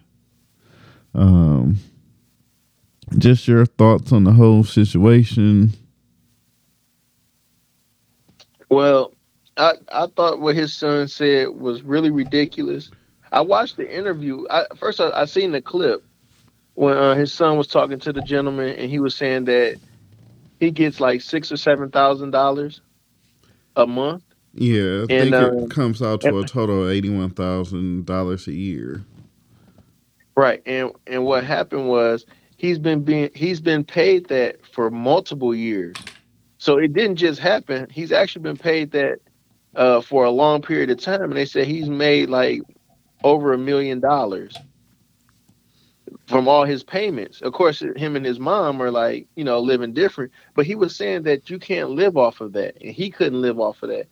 Um, 1.14 1.78
just 3.18 3.46
your 3.46 3.64
thoughts 3.64 4.12
on 4.12 4.24
the 4.24 4.32
whole 4.32 4.64
situation. 4.64 5.72
Well, 8.68 9.12
I 9.56 9.74
I 9.92 10.06
thought 10.08 10.40
what 10.40 10.56
his 10.56 10.74
son 10.74 11.08
said 11.08 11.48
was 11.48 11.82
really 11.82 12.10
ridiculous. 12.10 12.90
I 13.32 13.40
watched 13.40 13.76
the 13.76 13.90
interview. 13.90 14.44
I, 14.50 14.64
first, 14.76 15.00
I, 15.00 15.10
I 15.10 15.24
seen 15.24 15.52
the 15.52 15.62
clip 15.62 16.04
when 16.74 16.96
uh, 16.96 17.14
his 17.14 17.32
son 17.32 17.56
was 17.56 17.66
talking 17.68 17.98
to 18.00 18.12
the 18.12 18.22
gentleman, 18.22 18.70
and 18.76 18.90
he 18.90 18.98
was 18.98 19.14
saying 19.14 19.44
that 19.44 19.78
he 20.60 20.70
gets 20.70 21.00
like 21.00 21.20
six 21.20 21.52
or 21.52 21.56
seven 21.56 21.90
thousand 21.90 22.30
dollars 22.30 22.80
a 23.76 23.86
month. 23.86 24.22
Yeah, 24.54 24.82
I 24.82 25.00
and, 25.00 25.08
think 25.08 25.34
um, 25.34 25.58
it 25.58 25.70
comes 25.70 26.00
out 26.00 26.22
to 26.22 26.28
and, 26.28 26.44
a 26.44 26.48
total 26.48 26.84
of 26.84 26.90
eighty 26.90 27.10
one 27.10 27.30
thousand 27.30 28.06
dollars 28.06 28.46
a 28.46 28.52
year. 28.52 29.04
Right, 30.34 30.62
and 30.66 30.92
and 31.06 31.24
what 31.24 31.44
happened 31.44 31.88
was 31.88 32.24
he's 32.56 32.78
been 32.78 33.02
being 33.04 33.30
he's 33.34 33.60
been 33.60 33.84
paid 33.84 34.28
that 34.28 34.64
for 34.66 34.90
multiple 34.90 35.54
years. 35.54 35.96
So 36.58 36.78
it 36.78 36.94
didn't 36.94 37.16
just 37.16 37.38
happen. 37.38 37.86
He's 37.90 38.12
actually 38.12 38.42
been 38.42 38.56
paid 38.56 38.92
that 38.92 39.18
uh, 39.74 40.00
for 40.00 40.24
a 40.24 40.30
long 40.30 40.62
period 40.62 40.90
of 40.90 40.98
time, 40.98 41.24
and 41.24 41.36
they 41.36 41.44
said 41.44 41.66
he's 41.66 41.88
made 41.88 42.30
like 42.30 42.62
over 43.24 43.52
a 43.52 43.58
million 43.58 44.00
dollars 44.00 44.56
from 46.26 46.48
all 46.48 46.64
his 46.64 46.82
payments. 46.82 47.40
Of 47.40 47.52
course, 47.52 47.80
him 47.80 48.16
and 48.16 48.24
his 48.26 48.38
mom 48.38 48.80
are 48.82 48.90
like 48.90 49.26
you 49.36 49.44
know 49.44 49.60
living 49.60 49.92
different, 49.92 50.32
but 50.54 50.66
he 50.66 50.74
was 50.74 50.94
saying 50.94 51.22
that 51.24 51.50
you 51.50 51.58
can't 51.58 51.90
live 51.90 52.16
off 52.16 52.40
of 52.40 52.52
that, 52.52 52.80
and 52.80 52.92
he 52.92 53.10
couldn't 53.10 53.40
live 53.40 53.60
off 53.60 53.82
of 53.82 53.90
that. 53.90 54.06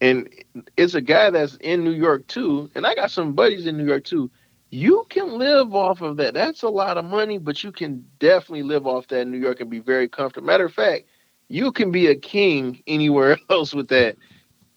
And 0.00 0.28
it's 0.76 0.94
a 0.94 1.00
guy 1.00 1.30
that's 1.30 1.56
in 1.56 1.84
New 1.84 1.92
York 1.92 2.26
too, 2.26 2.70
and 2.74 2.86
I 2.86 2.94
got 2.94 3.10
some 3.10 3.34
buddies 3.34 3.66
in 3.66 3.76
New 3.76 3.86
York 3.86 4.04
too 4.04 4.30
you 4.70 5.04
can 5.08 5.36
live 5.36 5.74
off 5.74 6.00
of 6.00 6.16
that. 6.18 6.32
That's 6.34 6.62
a 6.62 6.68
lot 6.68 6.96
of 6.96 7.04
money, 7.04 7.38
but 7.38 7.62
you 7.62 7.72
can 7.72 8.04
definitely 8.20 8.62
live 8.62 8.86
off 8.86 9.08
that 9.08 9.22
in 9.22 9.30
New 9.30 9.38
York 9.38 9.60
and 9.60 9.68
be 9.68 9.80
very 9.80 10.08
comfortable. 10.08 10.46
Matter 10.46 10.66
of 10.66 10.72
fact, 10.72 11.06
you 11.48 11.72
can 11.72 11.90
be 11.90 12.06
a 12.06 12.14
king 12.14 12.82
anywhere 12.86 13.36
else 13.50 13.74
with 13.74 13.88
that, 13.88 14.16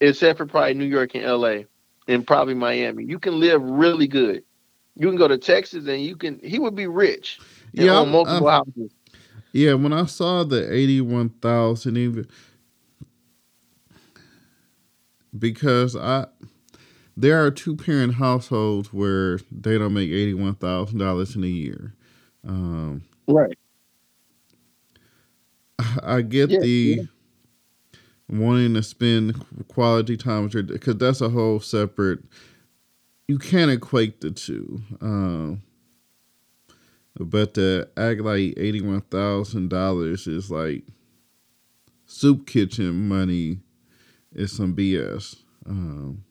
except 0.00 0.38
for 0.38 0.46
probably 0.46 0.74
New 0.74 0.84
York 0.84 1.14
and 1.14 1.24
LA 1.24 1.62
and 2.08 2.26
probably 2.26 2.54
Miami. 2.54 3.04
You 3.04 3.20
can 3.20 3.38
live 3.38 3.62
really 3.62 4.08
good. 4.08 4.42
You 4.96 5.08
can 5.08 5.16
go 5.16 5.28
to 5.28 5.38
Texas 5.38 5.86
and 5.86 6.02
you 6.02 6.16
can 6.16 6.38
he 6.42 6.58
would 6.58 6.74
be 6.74 6.86
rich. 6.86 7.40
Yeah, 7.72 7.98
own 7.98 8.10
multiple 8.10 8.48
I'm, 8.48 8.64
houses. 8.66 8.92
Yeah, 9.52 9.74
when 9.74 9.92
I 9.92 10.06
saw 10.06 10.44
the 10.44 10.72
eighty 10.72 11.00
one 11.00 11.30
thousand 11.30 11.96
even 11.96 12.26
because 15.36 15.96
I 15.96 16.26
there 17.16 17.44
are 17.44 17.50
two 17.50 17.76
parent 17.76 18.14
households 18.14 18.92
where 18.92 19.38
they 19.50 19.78
don't 19.78 19.94
make 19.94 20.10
eighty 20.10 20.34
one 20.34 20.54
thousand 20.54 20.98
dollars 20.98 21.36
in 21.36 21.44
a 21.44 21.48
year. 21.48 21.94
Um, 22.46 23.02
right. 23.28 23.56
I 26.02 26.22
get 26.22 26.50
yeah, 26.50 26.60
the 26.60 26.98
yeah. 26.98 27.98
wanting 28.28 28.74
to 28.74 28.82
spend 28.82 29.44
quality 29.68 30.16
time 30.16 30.44
with 30.44 30.54
your 30.54 30.62
because 30.62 30.96
that's 30.96 31.20
a 31.20 31.28
whole 31.28 31.60
separate. 31.60 32.20
You 33.28 33.38
can't 33.38 33.70
equate 33.70 34.20
the 34.20 34.30
two. 34.32 34.82
Um, 35.00 35.62
but 37.18 37.54
to 37.54 37.88
act 37.96 38.20
like 38.20 38.54
eighty 38.58 38.82
one 38.82 39.02
thousand 39.02 39.70
dollars 39.70 40.26
is 40.26 40.50
like 40.50 40.84
soup 42.06 42.46
kitchen 42.46 43.08
money 43.08 43.60
is 44.34 44.56
some 44.56 44.74
BS. 44.76 45.36
Um, 45.66 46.24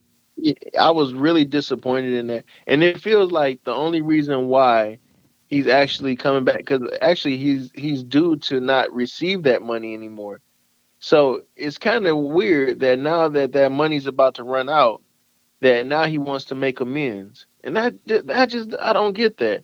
I 0.80 0.92
was 0.92 1.14
really 1.14 1.46
disappointed 1.46 2.14
in 2.14 2.28
that, 2.28 2.46
and 2.68 2.84
it 2.84 3.02
feels 3.02 3.32
like 3.32 3.64
the 3.66 3.74
only 3.74 4.02
reason 4.02 4.48
why 4.48 5.00
he's 5.48 5.68
actually 5.68 6.16
coming 6.18 6.46
back 6.46 6.60
because 6.60 6.82
actually 7.02 7.38
he's 7.38 7.72
he's 7.76 8.04
due 8.04 8.38
to 8.38 8.62
not 8.62 8.94
receive 8.94 9.44
that 9.44 9.64
money 9.64 9.96
anymore. 9.96 10.42
So 11.00 11.44
it's 11.58 11.80
kind 11.80 12.08
of 12.08 12.18
weird 12.18 12.82
that 12.82 13.00
now 13.00 13.30
that 13.30 13.54
that 13.54 13.72
money's 13.74 14.08
about 14.08 14.36
to 14.38 14.46
run 14.46 14.70
out, 14.70 15.03
that 15.64 15.86
now 15.86 16.06
he 16.06 16.18
wants 16.18 16.46
to 16.46 16.56
make 16.56 16.80
amends, 16.80 17.46
and 17.64 17.76
that 17.76 17.96
that 18.06 18.50
just 18.50 18.76
I 18.80 18.94
don't 18.94 19.14
get 19.14 19.38
that. 19.38 19.64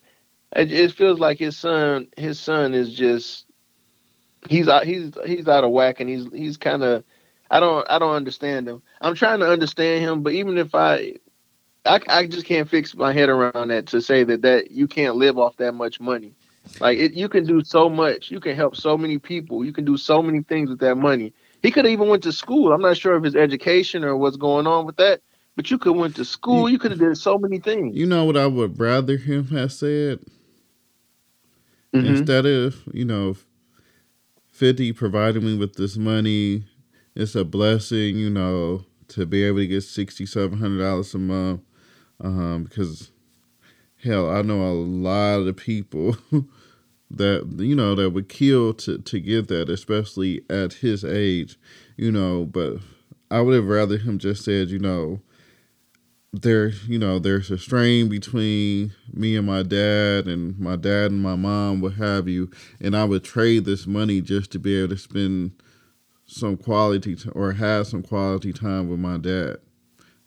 It, 0.56 0.72
it 0.72 0.94
feels 0.94 1.20
like 1.20 1.38
his 1.38 1.58
son 1.58 2.08
his 2.18 2.40
son 2.40 2.74
is 2.74 2.94
just 2.94 3.46
he's 4.50 4.68
out 4.68 4.86
he's 4.86 5.14
he's 5.26 5.48
out 5.48 5.64
of 5.64 5.72
whack, 5.72 6.00
and 6.00 6.10
he's 6.10 6.28
he's 6.34 6.58
kind 6.58 6.84
of 6.84 7.04
I 7.52 7.60
don't 7.60 7.86
I 7.90 8.00
don't 8.00 8.16
understand 8.16 8.68
him. 8.68 8.82
I'm 9.02 9.16
trying 9.16 9.40
to 9.40 9.50
understand 9.50 10.04
him, 10.04 10.24
but 10.24 10.34
even 10.34 10.58
if 10.58 10.76
I 10.76 11.16
I, 11.86 12.00
I 12.08 12.28
just 12.28 12.46
can't 12.46 12.70
fix 12.70 12.96
my 12.96 13.14
head 13.14 13.30
around 13.30 13.70
that 13.70 13.88
to 13.88 14.02
say 14.02 14.24
that 14.26 14.42
that 14.42 14.72
you 14.72 14.88
can't 14.88 15.16
live 15.16 15.38
off 15.38 15.58
that 15.58 15.74
much 15.74 16.00
money. 16.00 16.34
Like 16.80 16.98
it, 16.98 17.14
you 17.14 17.30
can 17.30 17.46
do 17.46 17.64
so 17.64 17.90
much. 17.90 18.32
You 18.32 18.40
can 18.40 18.56
help 18.56 18.76
so 18.76 18.98
many 18.98 19.18
people. 19.18 19.66
You 19.66 19.74
can 19.74 19.86
do 19.86 19.98
so 19.98 20.22
many 20.22 20.44
things 20.44 20.70
with 20.70 20.80
that 20.80 20.96
money. 20.96 21.34
He 21.62 21.72
could 21.72 21.86
have 21.86 21.92
even 21.92 22.08
went 22.08 22.24
to 22.24 22.32
school. 22.32 22.72
I'm 22.72 22.82
not 22.82 22.98
sure 22.98 23.16
of 23.16 23.24
his 23.24 23.36
education 23.36 24.04
or 24.04 24.16
what's 24.16 24.38
going 24.38 24.68
on 24.68 24.86
with 24.86 24.98
that, 24.98 25.22
but 25.60 25.70
you 25.70 25.78
could 25.78 25.92
went 25.92 26.16
to 26.16 26.24
school. 26.24 26.70
You, 26.70 26.74
you 26.74 26.80
could 26.80 26.92
have 26.92 27.02
did 27.02 27.18
so 27.18 27.38
many 27.38 27.60
things. 27.60 27.94
You 27.94 28.06
know 28.06 28.24
what 28.24 28.38
I 28.38 28.48
would 28.48 28.80
rather 28.80 29.18
him 29.18 29.50
have 29.50 29.74
said 29.74 30.20
mm-hmm. 31.94 32.06
instead 32.06 32.46
of 32.46 32.78
you 32.94 33.04
know, 33.04 33.36
Fifty 34.54 34.94
providing 34.94 35.44
me 35.44 35.58
with 35.58 35.76
this 35.76 35.98
money 35.98 36.64
it's 37.14 37.36
a 37.36 37.44
blessing, 37.44 38.16
you 38.16 38.30
know, 38.30 38.86
to 39.10 39.26
be 39.26 39.44
able 39.44 39.58
to 39.58 39.68
get 39.68 39.82
sixty 39.82 40.26
seven 40.26 40.60
hundred 40.60 40.82
dollars 40.82 41.14
a 41.14 41.18
month. 41.18 41.60
Um, 42.22 42.64
because 42.64 43.12
hell, 44.02 44.30
I 44.30 44.42
know 44.44 44.62
a 44.62 44.72
lot 44.72 45.46
of 45.46 45.58
people 45.58 46.16
that 47.12 47.54
you 47.58 47.76
know 47.76 47.96
that 47.96 48.12
would 48.12 48.30
kill 48.30 48.74
to 48.76 48.98
to 48.98 49.20
get 49.20 49.50
that, 49.50 49.70
especially 49.70 50.42
at 50.50 50.72
his 50.72 51.04
age, 51.04 51.60
you 51.98 52.14
know. 52.14 52.46
But 52.46 52.78
I 53.30 53.42
would 53.42 53.56
have 53.56 53.68
rather 53.68 53.98
him 53.98 54.20
just 54.20 54.46
said, 54.46 54.70
you 54.70 54.80
know, 54.80 55.20
there, 56.32 56.70
you 56.88 57.00
know, 57.00 57.20
there's 57.20 57.50
a 57.50 57.58
strain 57.58 58.08
between 58.08 58.94
me 59.12 59.36
and 59.36 59.48
my 59.48 59.64
dad, 59.64 60.28
and 60.28 60.60
my 60.60 60.76
dad 60.76 61.12
and 61.12 61.22
my 61.22 61.36
mom, 61.36 61.82
what 61.82 61.94
have 61.94 62.28
you, 62.28 62.52
and 62.80 62.96
I 62.96 63.06
would 63.06 63.24
trade 63.24 63.66
this 63.66 63.88
money 63.88 64.22
just 64.22 64.52
to 64.52 64.60
be 64.60 64.78
able 64.78 64.90
to 64.90 64.98
spend 64.98 65.52
some 66.26 66.58
quality 66.58 67.16
t- 67.16 67.30
or 67.34 67.54
have 67.54 67.88
some 67.88 68.04
quality 68.04 68.54
time 68.54 68.90
with 68.90 69.00
my 69.00 69.18
dad. 69.18 69.58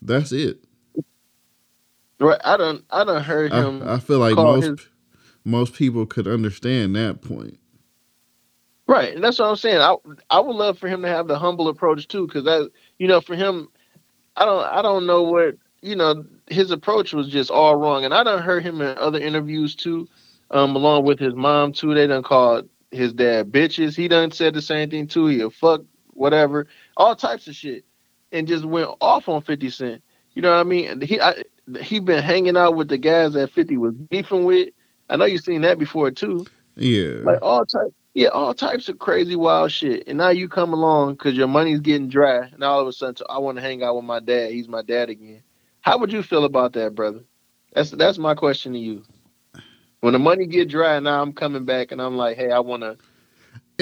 That's 0.01 0.33
it. 0.33 0.63
Right. 2.19 2.39
I 2.43 2.57
don't. 2.57 2.83
I 2.89 3.03
don't 3.03 3.23
heard 3.23 3.53
him. 3.53 3.81
I, 3.83 3.95
I 3.95 3.99
feel 3.99 4.19
like 4.19 4.35
most 4.35 4.65
his... 4.65 4.87
most 5.45 5.73
people 5.73 6.05
could 6.05 6.27
understand 6.27 6.95
that 6.95 7.21
point. 7.21 7.57
Right, 8.85 9.15
and 9.15 9.23
that's 9.23 9.39
what 9.39 9.47
I'm 9.47 9.55
saying. 9.55 9.79
I 9.79 9.95
I 10.29 10.39
would 10.41 10.55
love 10.55 10.77
for 10.77 10.89
him 10.89 11.01
to 11.03 11.07
have 11.07 11.27
the 11.27 11.39
humble 11.39 11.69
approach 11.69 12.07
too, 12.09 12.27
because 12.27 12.43
that 12.43 12.69
you 12.99 13.07
know 13.07 13.21
for 13.21 13.35
him, 13.35 13.69
I 14.35 14.43
don't 14.43 14.63
I 14.65 14.81
don't 14.81 15.05
know 15.07 15.23
what 15.23 15.55
you 15.83 15.95
know 15.95 16.25
his 16.47 16.71
approach 16.71 17.13
was 17.13 17.27
just 17.29 17.51
all 17.51 17.75
wrong, 17.75 18.05
and 18.05 18.13
I 18.13 18.23
don't 18.23 18.41
heard 18.41 18.63
him 18.63 18.81
in 18.81 18.97
other 18.97 19.19
interviews 19.19 19.75
too, 19.75 20.07
um, 20.51 20.75
along 20.75 21.05
with 21.05 21.19
his 21.19 21.35
mom 21.35 21.73
too. 21.73 21.93
They 21.93 22.07
done 22.07 22.23
called 22.23 22.69
his 22.91 23.13
dad 23.13 23.51
bitches. 23.51 23.95
He 23.95 24.07
done 24.07 24.31
said 24.31 24.53
the 24.53 24.61
same 24.61 24.89
thing 24.89 25.07
too. 25.07 25.27
He 25.27 25.41
a 25.41 25.49
fuck 25.49 25.81
whatever, 26.13 26.67
all 26.97 27.15
types 27.15 27.47
of 27.47 27.55
shit. 27.55 27.85
and 28.31 28.47
just 28.47 28.65
went 28.65 28.89
off 29.01 29.29
on 29.29 29.41
50 29.41 29.69
Cent. 29.69 30.03
You 30.33 30.41
know 30.41 30.51
what 30.51 30.59
I 30.59 30.63
mean? 30.63 31.01
He 31.01 31.19
I, 31.21 31.43
he 31.81 31.99
been 31.99 32.23
hanging 32.23 32.57
out 32.57 32.75
with 32.75 32.87
the 32.89 32.97
guys 32.97 33.33
that 33.33 33.51
50 33.51 33.77
was 33.77 33.93
beefing 33.93 34.45
with. 34.45 34.69
I 35.09 35.15
know 35.17 35.25
you've 35.25 35.43
seen 35.43 35.61
that 35.61 35.77
before 35.79 36.11
too. 36.11 36.45
Yeah. 36.75 37.19
Like 37.23 37.39
all 37.41 37.65
types, 37.65 37.93
yeah, 38.13 38.29
all 38.29 38.53
types 38.53 38.89
of 38.89 38.99
crazy 38.99 39.35
wild 39.35 39.71
shit. 39.71 40.07
And 40.07 40.17
now 40.17 40.29
you 40.29 40.47
come 40.47 40.73
along 40.73 41.13
because 41.13 41.35
your 41.35 41.47
money's 41.47 41.79
getting 41.79 42.09
dry, 42.09 42.47
and 42.51 42.63
all 42.63 42.79
of 42.79 42.87
a 42.87 42.93
sudden, 42.93 43.25
I 43.29 43.37
want 43.39 43.57
to 43.57 43.61
hang 43.61 43.83
out 43.83 43.95
with 43.95 44.05
my 44.05 44.19
dad. 44.19 44.51
He's 44.51 44.67
my 44.67 44.81
dad 44.81 45.09
again. 45.09 45.43
How 45.83 45.99
would 45.99 46.13
you 46.13 46.23
feel 46.23 46.45
about 46.45 46.73
that, 46.73 46.95
brother? 46.95 47.21
That's 47.73 47.91
that's 47.91 48.19
my 48.19 48.35
question 48.35 48.73
to 48.73 48.79
you. 48.79 49.03
When 50.01 50.13
the 50.13 50.19
money 50.19 50.47
get 50.47 50.69
dry, 50.69 50.99
now 50.99 51.21
I'm 51.21 51.33
coming 51.33 51.65
back, 51.65 51.91
and 51.91 52.01
I'm 52.01 52.17
like, 52.17 52.37
hey, 52.37 52.51
I 52.51 52.59
wanna, 52.59 52.97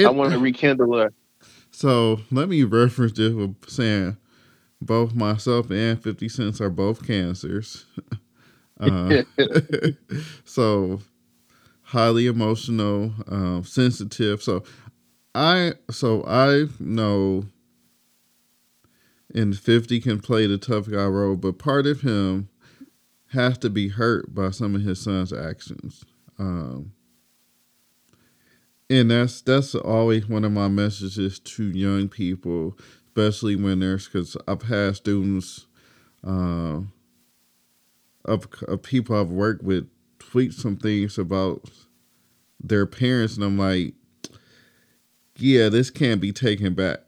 I 0.03 0.09
wanna 0.11 0.39
rekindle 0.39 0.97
her. 0.97 1.13
So 1.73 2.19
let 2.31 2.49
me 2.49 2.63
reference 2.63 3.13
this 3.13 3.33
with 3.33 3.55
saying 3.69 4.17
both 4.81 5.15
myself 5.15 5.71
and 5.71 6.01
50 6.01 6.29
Cents 6.29 6.61
are 6.61 6.69
both 6.69 7.07
cancers. 7.07 7.85
uh, 8.79 9.23
so 10.45 11.01
highly 11.83 12.27
emotional, 12.27 13.13
um, 13.27 13.63
sensitive. 13.63 14.43
So 14.43 14.63
I 15.35 15.73
so 15.89 16.23
I 16.25 16.65
know 16.79 17.45
and 19.33 19.57
50 19.57 19.99
can 20.01 20.19
play 20.19 20.47
the 20.47 20.57
tough 20.57 20.89
guy 20.89 21.05
role, 21.05 21.35
but 21.35 21.59
part 21.59 21.87
of 21.87 22.01
him 22.01 22.49
has 23.31 23.57
to 23.59 23.69
be 23.69 23.89
hurt 23.89 24.33
by 24.33 24.51
some 24.51 24.75
of 24.75 24.81
his 24.81 25.01
son's 25.01 25.31
actions. 25.31 26.03
Um, 26.37 26.93
and 28.89 29.09
that's 29.09 29.41
that's 29.41 29.73
always 29.73 30.27
one 30.27 30.43
of 30.43 30.51
my 30.51 30.67
messages 30.67 31.39
to 31.39 31.63
young 31.63 32.09
people, 32.09 32.77
especially 33.07 33.55
when 33.55 33.79
there's 33.79 34.05
because 34.05 34.35
I've 34.47 34.63
had 34.63 34.97
students 34.97 35.67
uh, 36.27 36.81
of, 38.25 38.47
of 38.67 38.83
people 38.83 39.15
I've 39.15 39.29
worked 39.29 39.63
with 39.63 39.87
tweet 40.19 40.53
some 40.53 40.75
things 40.75 41.17
about 41.17 41.69
their 42.59 42.85
parents, 42.85 43.35
and 43.37 43.45
I'm 43.45 43.57
like, 43.57 43.93
yeah, 45.37 45.69
this 45.69 45.89
can't 45.89 46.19
be 46.19 46.33
taken 46.33 46.73
back 46.73 46.99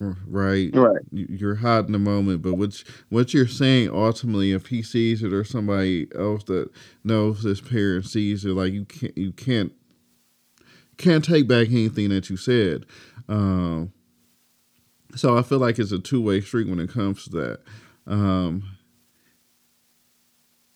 right? 0.00 0.70
Right. 0.74 1.02
You're 1.10 1.56
hot 1.56 1.86
in 1.86 1.92
the 1.92 1.98
moment, 1.98 2.42
but 2.42 2.54
what 2.54 2.82
what 3.08 3.34
you're 3.34 3.46
saying 3.46 3.90
ultimately, 3.90 4.52
if 4.52 4.66
he 4.66 4.82
sees 4.82 5.22
it 5.22 5.32
or 5.32 5.44
somebody 5.44 6.08
else 6.16 6.44
that 6.44 6.70
knows 7.02 7.42
this 7.42 7.60
parent 7.60 8.06
sees 8.06 8.44
it, 8.44 8.50
like 8.50 8.72
you 8.72 8.84
can't 8.84 9.16
you 9.16 9.32
can't 9.32 9.72
can't 10.96 11.24
take 11.24 11.48
back 11.48 11.68
anything 11.68 12.10
that 12.10 12.30
you 12.30 12.36
said. 12.36 12.86
Um, 13.28 13.92
so 15.16 15.36
I 15.36 15.42
feel 15.42 15.58
like 15.58 15.78
it's 15.78 15.92
a 15.92 15.98
two 15.98 16.22
way 16.22 16.40
street 16.40 16.68
when 16.68 16.80
it 16.80 16.90
comes 16.90 17.24
to 17.24 17.30
that. 17.30 17.60
Um, 18.06 18.64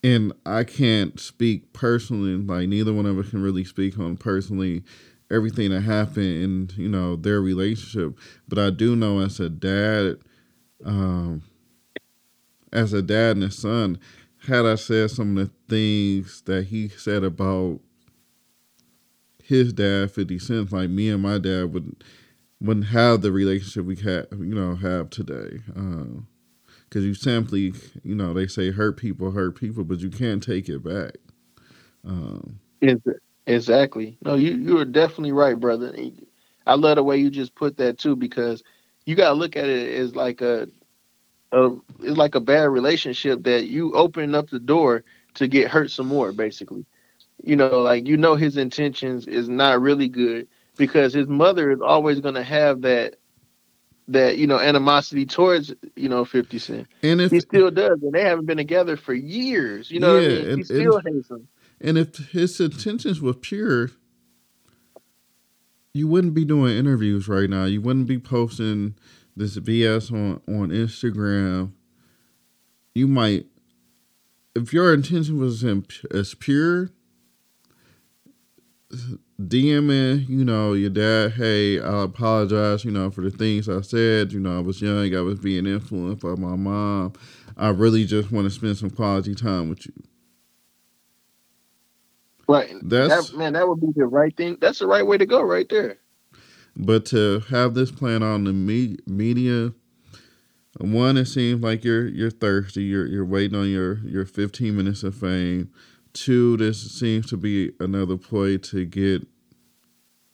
and 0.02 0.32
I 0.46 0.64
can't 0.64 1.18
speak 1.18 1.72
personally, 1.72 2.36
like 2.36 2.68
neither 2.68 2.92
one 2.92 3.06
of 3.06 3.18
us 3.18 3.30
can 3.30 3.42
really 3.42 3.64
speak 3.64 3.98
on 3.98 4.16
personally 4.16 4.84
everything 5.30 5.70
that 5.70 5.82
happened 5.82 6.42
in 6.42 6.70
you 6.76 6.88
know 6.88 7.16
their 7.16 7.40
relationship. 7.40 8.16
But 8.48 8.58
i 8.58 8.70
do 8.70 8.96
know 8.96 9.20
as 9.20 9.40
a 9.40 9.48
dad 9.48 10.18
um 10.84 11.42
as 12.72 12.92
a 12.92 13.02
dad 13.02 13.36
and 13.36 13.44
a 13.44 13.50
son 13.50 13.98
had 14.46 14.64
i 14.64 14.74
said 14.76 15.10
some 15.10 15.36
of 15.36 15.48
the 15.48 15.52
things 15.68 16.42
that 16.42 16.66
he 16.66 16.88
said 16.88 17.24
about 17.24 17.80
his 19.42 19.72
dad 19.72 20.10
50 20.10 20.38
cent 20.38 20.72
like 20.72 20.90
me 20.90 21.08
and 21.08 21.22
my 21.22 21.38
dad 21.38 21.72
would 21.72 22.04
wouldn't 22.60 22.86
have 22.86 23.22
the 23.22 23.32
relationship 23.32 23.84
we 23.84 23.96
had 23.96 24.26
you 24.32 24.54
know 24.54 24.74
have 24.76 25.10
today. 25.10 25.60
Because 25.66 26.26
uh, 26.96 26.98
you 27.00 27.14
simply 27.14 27.72
you 28.02 28.14
know 28.14 28.34
they 28.34 28.46
say 28.46 28.70
hurt 28.70 28.96
people 28.96 29.30
hurt 29.30 29.58
people 29.58 29.84
but 29.84 30.00
you 30.00 30.10
can't 30.10 30.42
take 30.42 30.68
it 30.68 30.82
back. 30.82 31.14
Um, 32.06 32.60
is 32.80 33.00
it 33.06 33.22
Exactly. 33.48 34.18
No, 34.22 34.34
you 34.34 34.52
you 34.52 34.78
are 34.78 34.84
definitely 34.84 35.32
right, 35.32 35.58
brother. 35.58 35.94
I 36.66 36.74
love 36.74 36.96
the 36.96 37.02
way 37.02 37.16
you 37.16 37.30
just 37.30 37.54
put 37.54 37.78
that 37.78 37.98
too, 37.98 38.14
because 38.14 38.62
you 39.06 39.16
gotta 39.16 39.34
look 39.34 39.56
at 39.56 39.64
it 39.64 39.94
as 39.94 40.14
like 40.14 40.42
a, 40.42 40.68
a 41.52 41.70
it's 42.00 42.16
like 42.18 42.34
a 42.34 42.40
bad 42.40 42.68
relationship 42.68 43.44
that 43.44 43.66
you 43.66 43.94
open 43.94 44.34
up 44.34 44.50
the 44.50 44.58
door 44.58 45.02
to 45.34 45.48
get 45.48 45.70
hurt 45.70 45.90
some 45.90 46.06
more, 46.06 46.30
basically. 46.32 46.84
You 47.42 47.56
know, 47.56 47.80
like 47.80 48.06
you 48.06 48.18
know 48.18 48.34
his 48.34 48.58
intentions 48.58 49.26
is 49.26 49.48
not 49.48 49.80
really 49.80 50.08
good 50.08 50.46
because 50.76 51.14
his 51.14 51.26
mother 51.26 51.70
is 51.70 51.80
always 51.80 52.20
gonna 52.20 52.44
have 52.44 52.82
that 52.82 53.16
that 54.08 54.36
you 54.36 54.46
know 54.46 54.58
animosity 54.58 55.24
towards 55.24 55.72
you 55.96 56.10
know 56.10 56.26
Fifty 56.26 56.58
Cent, 56.58 56.86
and 57.02 57.22
if 57.22 57.30
he 57.30 57.40
still 57.40 57.70
does, 57.70 58.02
and 58.02 58.12
they 58.12 58.24
haven't 58.24 58.44
been 58.44 58.58
together 58.58 58.98
for 58.98 59.14
years. 59.14 59.90
You 59.90 60.00
know, 60.00 60.18
yeah, 60.18 60.26
I 60.26 60.28
mean? 60.28 60.48
and, 60.48 60.58
he 60.58 60.64
still 60.64 60.96
and, 60.98 61.14
hates 61.14 61.30
him. 61.30 61.48
And 61.80 61.96
if 61.96 62.16
his 62.32 62.60
intentions 62.60 63.20
were 63.20 63.34
pure, 63.34 63.90
you 65.94 66.08
wouldn't 66.08 66.34
be 66.34 66.44
doing 66.44 66.76
interviews 66.76 67.28
right 67.28 67.48
now. 67.48 67.64
You 67.64 67.80
wouldn't 67.80 68.06
be 68.06 68.18
posting 68.18 68.96
this 69.36 69.58
BS 69.58 70.12
on, 70.12 70.40
on 70.48 70.70
Instagram. 70.70 71.72
You 72.94 73.06
might, 73.06 73.46
if 74.54 74.72
your 74.72 74.92
intention 74.92 75.38
was 75.38 75.62
in, 75.62 75.86
as 76.12 76.34
pure, 76.34 76.90
DMing, 79.40 80.28
you 80.28 80.44
know, 80.44 80.72
your 80.72 80.90
dad, 80.90 81.32
hey, 81.32 81.78
I 81.80 82.02
apologize, 82.02 82.84
you 82.84 82.90
know, 82.90 83.10
for 83.10 83.20
the 83.20 83.30
things 83.30 83.68
I 83.68 83.82
said. 83.82 84.32
You 84.32 84.40
know, 84.40 84.58
I 84.58 84.60
was 84.60 84.82
young, 84.82 85.14
I 85.14 85.20
was 85.20 85.38
being 85.38 85.66
influenced 85.66 86.22
by 86.22 86.34
my 86.34 86.56
mom. 86.56 87.12
I 87.56 87.68
really 87.68 88.04
just 88.04 88.32
want 88.32 88.46
to 88.46 88.50
spend 88.50 88.76
some 88.76 88.90
quality 88.90 89.34
time 89.34 89.68
with 89.68 89.86
you. 89.86 89.92
Right. 92.48 92.74
That's 92.82 93.08
that, 93.08 93.34
man. 93.34 93.54
That 93.54 93.68
would 93.68 93.80
be 93.80 93.88
the 93.96 94.06
right 94.06 94.36
thing. 94.36 94.58
That's 94.60 94.80
the 94.80 94.86
right 94.88 95.06
way 95.06 95.18
to 95.18 95.26
go, 95.26 95.42
right 95.42 95.68
there. 95.68 95.98
But 96.76 97.06
to 97.06 97.40
have 97.50 97.74
this 97.74 97.90
plan 97.92 98.22
on 98.22 98.44
the 98.44 98.52
me- 98.54 98.98
media, 99.06 99.72
one, 100.78 101.16
it 101.18 101.26
seems 101.26 101.62
like 101.62 101.84
you're 101.84 102.08
you're 102.08 102.30
thirsty. 102.30 102.84
You're 102.84 103.06
you're 103.06 103.24
waiting 103.26 103.58
on 103.58 103.68
your 103.70 103.98
your 104.00 104.26
15 104.26 104.76
minutes 104.76 105.02
of 105.04 105.16
fame. 105.16 105.70
Two, 106.14 106.56
this 106.58 106.92
seems 106.98 107.26
to 107.28 107.36
be 107.38 107.72
another 107.80 108.16
ploy 108.18 108.58
to 108.58 108.84
get 108.86 109.26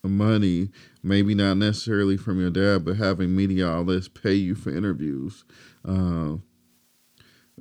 money. 0.05 0.71
Maybe 1.03 1.35
not 1.35 1.57
necessarily 1.59 2.17
from 2.17 2.41
your 2.41 2.51
dad, 2.51 2.85
but 2.85 2.97
having 2.97 3.37
media 3.37 3.69
outlets 3.69 4.09
pay 4.09 4.35
you 4.35 4.55
for 4.55 4.71
interviews. 4.77 5.45
Uh, 5.87 6.37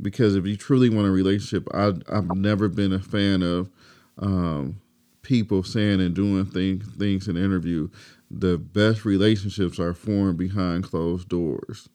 because 0.02 0.36
if 0.36 0.46
you 0.48 0.58
truly 0.58 0.90
want 0.90 1.08
a 1.08 1.12
relationship, 1.12 1.68
I 1.74 1.94
I've 2.10 2.32
never 2.36 2.70
been 2.70 2.94
a 2.94 3.00
fan 3.00 3.44
of 3.44 3.70
um, 4.20 4.82
people 5.22 5.64
saying 5.64 6.02
and 6.02 6.14
doing 6.14 6.46
things 6.46 6.86
things 6.98 7.28
in 7.28 7.38
interview, 7.38 7.90
the 8.30 8.58
best 8.58 9.06
relationships 9.06 9.80
are 9.80 9.94
formed 9.94 10.38
behind 10.38 10.84
closed 10.84 11.30
doors. 11.30 11.90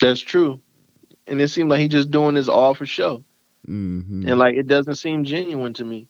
That's 0.00 0.20
true, 0.20 0.60
and 1.26 1.40
it 1.40 1.48
seemed 1.48 1.70
like 1.70 1.80
he 1.80 1.88
just 1.88 2.10
doing 2.10 2.34
this 2.34 2.48
all 2.48 2.74
for 2.74 2.86
show, 2.86 3.24
mm-hmm. 3.68 4.28
and 4.28 4.38
like 4.38 4.56
it 4.56 4.66
doesn't 4.66 4.96
seem 4.96 5.24
genuine 5.24 5.74
to 5.74 5.84
me. 5.84 6.08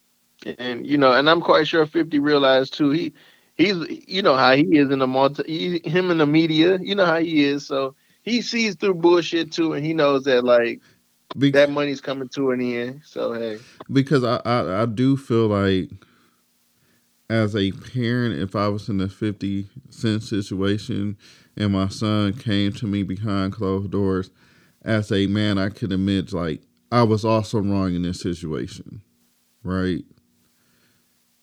And 0.58 0.86
you 0.86 0.96
know, 0.96 1.12
and 1.12 1.28
I'm 1.28 1.40
quite 1.40 1.66
sure 1.66 1.86
Fifty 1.86 2.18
realized 2.18 2.74
too. 2.74 2.90
He 2.90 3.12
he's 3.56 3.76
you 4.06 4.22
know 4.22 4.36
how 4.36 4.54
he 4.54 4.78
is 4.78 4.90
in 4.90 5.00
the 5.00 5.06
multi 5.06 5.42
he, 5.46 5.88
him 5.88 6.10
in 6.10 6.18
the 6.18 6.26
media. 6.26 6.78
You 6.80 6.94
know 6.94 7.06
how 7.06 7.18
he 7.18 7.44
is, 7.44 7.66
so 7.66 7.94
he 8.22 8.42
sees 8.42 8.76
through 8.76 8.94
bullshit 8.94 9.52
too, 9.52 9.72
and 9.72 9.84
he 9.84 9.92
knows 9.92 10.24
that 10.24 10.44
like 10.44 10.80
be- 11.38 11.50
that 11.52 11.70
money's 11.70 12.00
coming 12.00 12.28
to 12.30 12.50
an 12.50 12.60
end. 12.60 13.02
So 13.04 13.32
hey, 13.34 13.58
because 13.92 14.24
I, 14.24 14.40
I 14.44 14.82
I 14.82 14.86
do 14.86 15.16
feel 15.16 15.48
like 15.48 15.90
as 17.28 17.54
a 17.54 17.72
parent, 17.72 18.40
if 18.40 18.56
I 18.56 18.68
was 18.68 18.88
in 18.88 19.00
a 19.00 19.08
fifty 19.08 19.68
cent 19.90 20.22
situation 20.22 21.16
and 21.56 21.72
my 21.72 21.88
son 21.88 22.32
came 22.34 22.72
to 22.74 22.86
me 22.86 23.02
behind 23.02 23.52
closed 23.52 23.90
doors, 23.90 24.30
as 24.82 25.12
a 25.12 25.26
man, 25.26 25.58
I 25.58 25.68
could 25.68 25.92
admit 25.92 26.32
like 26.32 26.62
I 26.92 27.02
was 27.04 27.24
also 27.24 27.60
wrong 27.60 27.94
in 27.94 28.02
this 28.02 28.20
situation, 28.20 29.02
right? 29.62 30.04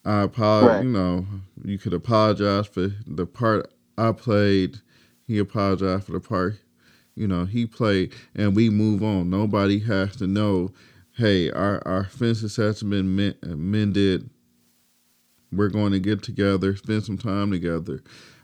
I 0.06 0.24
apologize. 0.24 0.78
Right. 0.78 0.84
You 0.84 0.90
know, 0.92 1.26
you 1.64 1.78
could 1.78 1.94
apologize 1.94 2.68
for 2.68 2.90
the 3.06 3.26
part 3.26 3.72
I 3.98 4.12
played. 4.14 4.78
He 5.28 5.38
apologized 5.38 6.06
for 6.06 6.14
the 6.14 6.20
part 6.22 6.58
you 7.18 7.28
know, 7.28 7.46
he 7.46 7.66
played 7.66 8.14
and 8.36 8.56
we 8.56 8.70
move 8.70 9.04
on. 9.04 9.30
Nobody 9.30 9.80
has 9.80 10.16
to 10.18 10.28
know, 10.28 10.72
hey, 11.18 11.52
our, 11.52 11.86
our 11.88 12.06
fences 12.06 12.56
has 12.58 12.84
been 12.84 13.16
mended. 13.44 14.30
We're 15.52 15.70
going 15.70 15.94
to 15.94 16.00
get 16.00 16.24
together, 16.24 16.76
spend 16.76 17.04
some 17.04 17.18
time 17.18 17.52
together. 17.52 18.02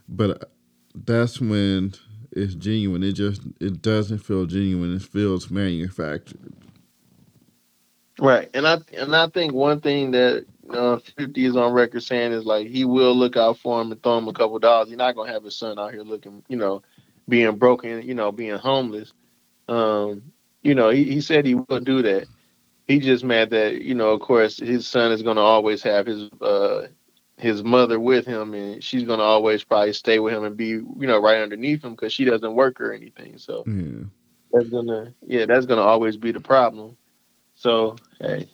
But 0.10 0.52
that's 0.96 1.40
when 1.40 1.94
it's 2.32 2.56
genuine. 2.56 3.04
It 3.04 3.14
just 3.14 3.42
it 3.60 3.82
doesn't 3.82 4.20
feel 4.20 4.46
genuine. 4.46 4.96
It 4.96 5.04
feels 5.04 5.52
manufactured. 5.52 6.54
Right, 8.20 8.50
and 8.54 8.68
I 8.68 8.78
and 8.96 9.16
I 9.16 9.28
think 9.28 9.54
one 9.54 9.82
thing 9.82 10.12
that 10.12 10.46
uh, 10.70 10.98
Fifty 11.18 11.46
is 11.46 11.56
on 11.56 11.74
record 11.74 12.04
saying 12.04 12.32
is 12.32 12.46
like 12.46 12.68
he 12.68 12.86
will 12.86 13.16
look 13.16 13.38
out 13.38 13.58
for 13.58 13.82
him 13.82 13.92
and 13.92 14.02
throw 14.02 14.18
him 14.18 14.28
a 14.28 14.34
couple 14.34 14.60
dollars. 14.60 14.90
He's 14.90 14.98
not 14.98 15.16
gonna 15.16 15.32
have 15.32 15.44
his 15.44 15.58
son 15.58 15.80
out 15.80 15.94
here 15.94 16.04
looking, 16.04 16.44
you 16.48 16.58
know, 16.58 16.84
being 17.30 17.58
broken, 17.58 18.04
you 18.04 18.16
know, 18.16 18.32
being 18.32 18.58
homeless. 18.58 19.14
Um, 19.68 20.34
you 20.64 20.76
know, 20.76 20.90
he, 20.90 21.06
he 21.06 21.22
said 21.22 21.46
he 21.46 21.56
wouldn't 21.56 21.86
do 21.86 22.02
that. 22.04 22.28
He 22.88 23.00
just 23.00 23.24
mad 23.24 23.52
that, 23.52 23.82
you 23.82 23.96
know, 23.96 24.10
of 24.12 24.22
course 24.22 24.60
his 24.60 24.88
son 24.88 25.12
is 25.12 25.24
gonna 25.24 25.42
always 25.42 25.84
have 25.84 26.06
his 26.08 26.30
uh 26.42 26.88
his 27.38 27.64
mother 27.64 28.00
with 28.00 28.26
him 28.26 28.54
and 28.54 28.84
she's 28.84 29.04
gonna 29.04 29.24
always 29.24 29.64
probably 29.64 29.94
stay 29.94 30.20
with 30.20 30.34
him 30.34 30.44
and 30.44 30.58
be, 30.58 30.68
you 30.70 30.94
know, 31.00 31.20
right 31.20 31.42
underneath 31.42 31.84
him 31.84 31.92
because 31.92 32.14
she 32.14 32.26
doesn't 32.26 32.56
work 32.56 32.82
or 32.82 32.94
anything. 32.94 33.38
So 33.38 33.68
Yeah. 33.68 34.06
that's 34.52 34.70
gonna 34.70 35.14
yeah, 35.26 35.46
that's 35.48 35.66
gonna 35.66 35.82
always 35.82 36.18
be 36.18 36.32
the 36.32 36.42
problem. 36.42 36.98
So 37.56 37.98
hey, 38.22 38.50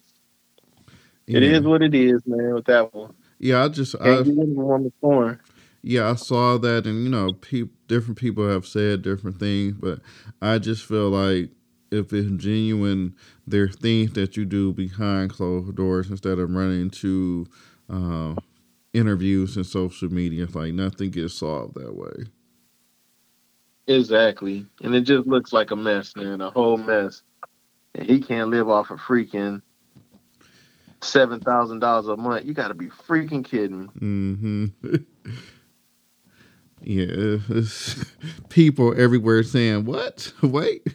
it 1.33 1.43
yeah. 1.43 1.57
is 1.57 1.61
what 1.63 1.83
it 1.83 1.95
is, 1.95 2.21
man, 2.25 2.55
with 2.55 2.65
that 2.65 2.93
one. 2.93 3.13
Yeah, 3.39 3.65
I 3.65 3.69
just 3.69 3.95
I 4.01 4.03
Can't 4.03 4.25
get 4.25 4.35
rid 4.37 4.51
of 4.51 4.57
a 4.57 4.61
woman's 4.61 4.93
corn. 5.01 5.39
Yeah, 5.81 6.09
I 6.09 6.15
saw 6.15 6.57
that, 6.57 6.85
and 6.85 7.03
you 7.03 7.09
know, 7.09 7.33
peop, 7.33 7.73
different 7.87 8.17
people 8.17 8.47
have 8.49 8.65
said 8.65 9.01
different 9.01 9.39
things, 9.39 9.75
but 9.79 9.99
I 10.41 10.59
just 10.59 10.85
feel 10.85 11.09
like 11.09 11.51
if 11.91 12.13
it's 12.13 12.29
genuine, 12.43 13.15
there 13.47 13.63
are 13.63 13.69
things 13.69 14.13
that 14.13 14.37
you 14.37 14.45
do 14.45 14.73
behind 14.73 15.31
closed 15.31 15.75
doors 15.75 16.09
instead 16.09 16.39
of 16.39 16.51
running 16.51 16.89
to 16.91 17.47
uh, 17.89 18.35
interviews 18.93 19.55
and 19.57 19.65
social 19.65 20.09
media. 20.11 20.43
It's 20.45 20.55
like 20.55 20.73
nothing 20.73 21.11
gets 21.11 21.35
solved 21.35 21.75
that 21.75 21.95
way. 21.95 22.25
Exactly. 23.87 24.65
And 24.83 24.95
it 24.95 25.01
just 25.01 25.27
looks 25.27 25.53
like 25.53 25.71
a 25.71 25.75
mess, 25.75 26.15
man, 26.15 26.41
a 26.41 26.51
whole 26.51 26.77
mess. 26.77 27.23
And 27.95 28.07
he 28.09 28.19
can't 28.21 28.49
live 28.49 28.69
off 28.69 28.91
of 28.91 28.99
freaking 28.99 29.61
seven 31.01 31.39
thousand 31.39 31.79
dollars 31.79 32.07
a 32.07 32.17
month. 32.17 32.45
You 32.45 32.53
gotta 32.53 32.75
be 32.75 32.87
freaking 32.87 33.45
kidding 33.45 33.81
me. 33.81 33.91
yeah, 36.83 37.37
people 38.49 38.99
everywhere 38.99 39.43
saying, 39.43 39.85
"What? 39.85 40.33
Wait, 40.41 40.87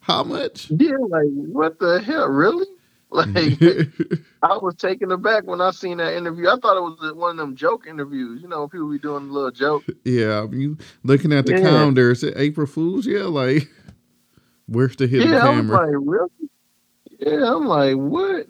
how 0.00 0.24
much?" 0.24 0.70
Yeah, 0.70 0.96
like 1.08 1.26
what 1.30 1.78
the 1.78 2.00
hell? 2.00 2.28
Really? 2.28 2.66
Like 3.14 3.28
I 4.42 4.56
was 4.56 4.74
taken 4.76 5.12
aback 5.12 5.44
when 5.44 5.60
I 5.60 5.70
seen 5.72 5.98
that 5.98 6.14
interview. 6.16 6.48
I 6.48 6.56
thought 6.62 6.78
it 6.78 6.80
was 6.82 7.12
one 7.14 7.32
of 7.32 7.36
them 7.36 7.56
joke 7.56 7.86
interviews. 7.86 8.40
You 8.42 8.48
know, 8.48 8.68
people 8.68 8.90
be 8.90 8.98
doing 8.98 9.28
a 9.28 9.32
little 9.32 9.50
joke. 9.50 9.84
Yeah, 10.04 10.46
you 10.50 10.78
looking 11.04 11.32
at 11.32 11.46
the 11.46 11.52
Yeah. 11.52 11.60
calendar, 11.60 12.10
is 12.12 12.24
it 12.24 12.34
April 12.36 12.66
Fool's? 12.66 13.06
Yeah, 13.06 13.24
like 13.24 13.68
where's 14.66 14.96
the 14.96 15.06
hidden 15.06 15.30
Yeah, 15.30 15.38
I 15.46 15.50
was 15.50 15.66
camera? 15.66 15.78
like, 15.78 15.96
really? 16.00 16.30
Yeah, 17.20 17.54
I'm 17.54 17.66
like, 17.66 17.96
what? 17.96 18.46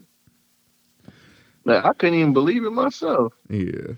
Like, 1.64 1.84
I 1.84 1.92
couldn't 1.94 2.18
even 2.18 2.32
believe 2.32 2.64
it 2.64 2.70
myself. 2.70 3.32
yeah. 3.50 3.94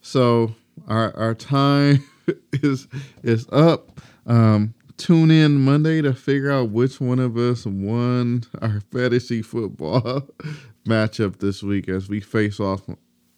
So 0.00 0.54
our 0.88 1.14
our 1.16 1.34
time 1.34 2.04
is 2.52 2.88
is 3.22 3.46
up. 3.50 4.00
Um, 4.26 4.74
tune 4.96 5.30
in 5.30 5.60
Monday 5.60 6.02
to 6.02 6.12
figure 6.12 6.50
out 6.50 6.70
which 6.70 7.00
one 7.00 7.18
of 7.18 7.36
us 7.36 7.66
won 7.66 8.44
our 8.60 8.80
fantasy 8.92 9.42
football 9.42 10.28
matchup 10.86 11.38
this 11.38 11.62
week 11.62 11.88
as 11.88 12.08
we 12.08 12.20
face 12.20 12.60
off 12.60 12.82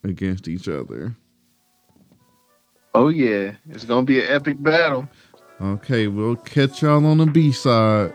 against 0.04 0.48
each 0.48 0.68
other. 0.68 1.14
Oh 2.94 3.08
yeah, 3.08 3.52
it's 3.68 3.84
gonna 3.84 4.04
be 4.04 4.20
an 4.20 4.28
epic 4.28 4.60
battle. 4.62 5.08
Okay, 5.60 6.06
we'll 6.06 6.36
catch 6.36 6.82
y'all 6.82 7.04
on 7.04 7.18
the 7.18 7.26
B 7.26 7.52
side. 7.52 8.12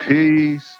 Peace. 0.00 0.76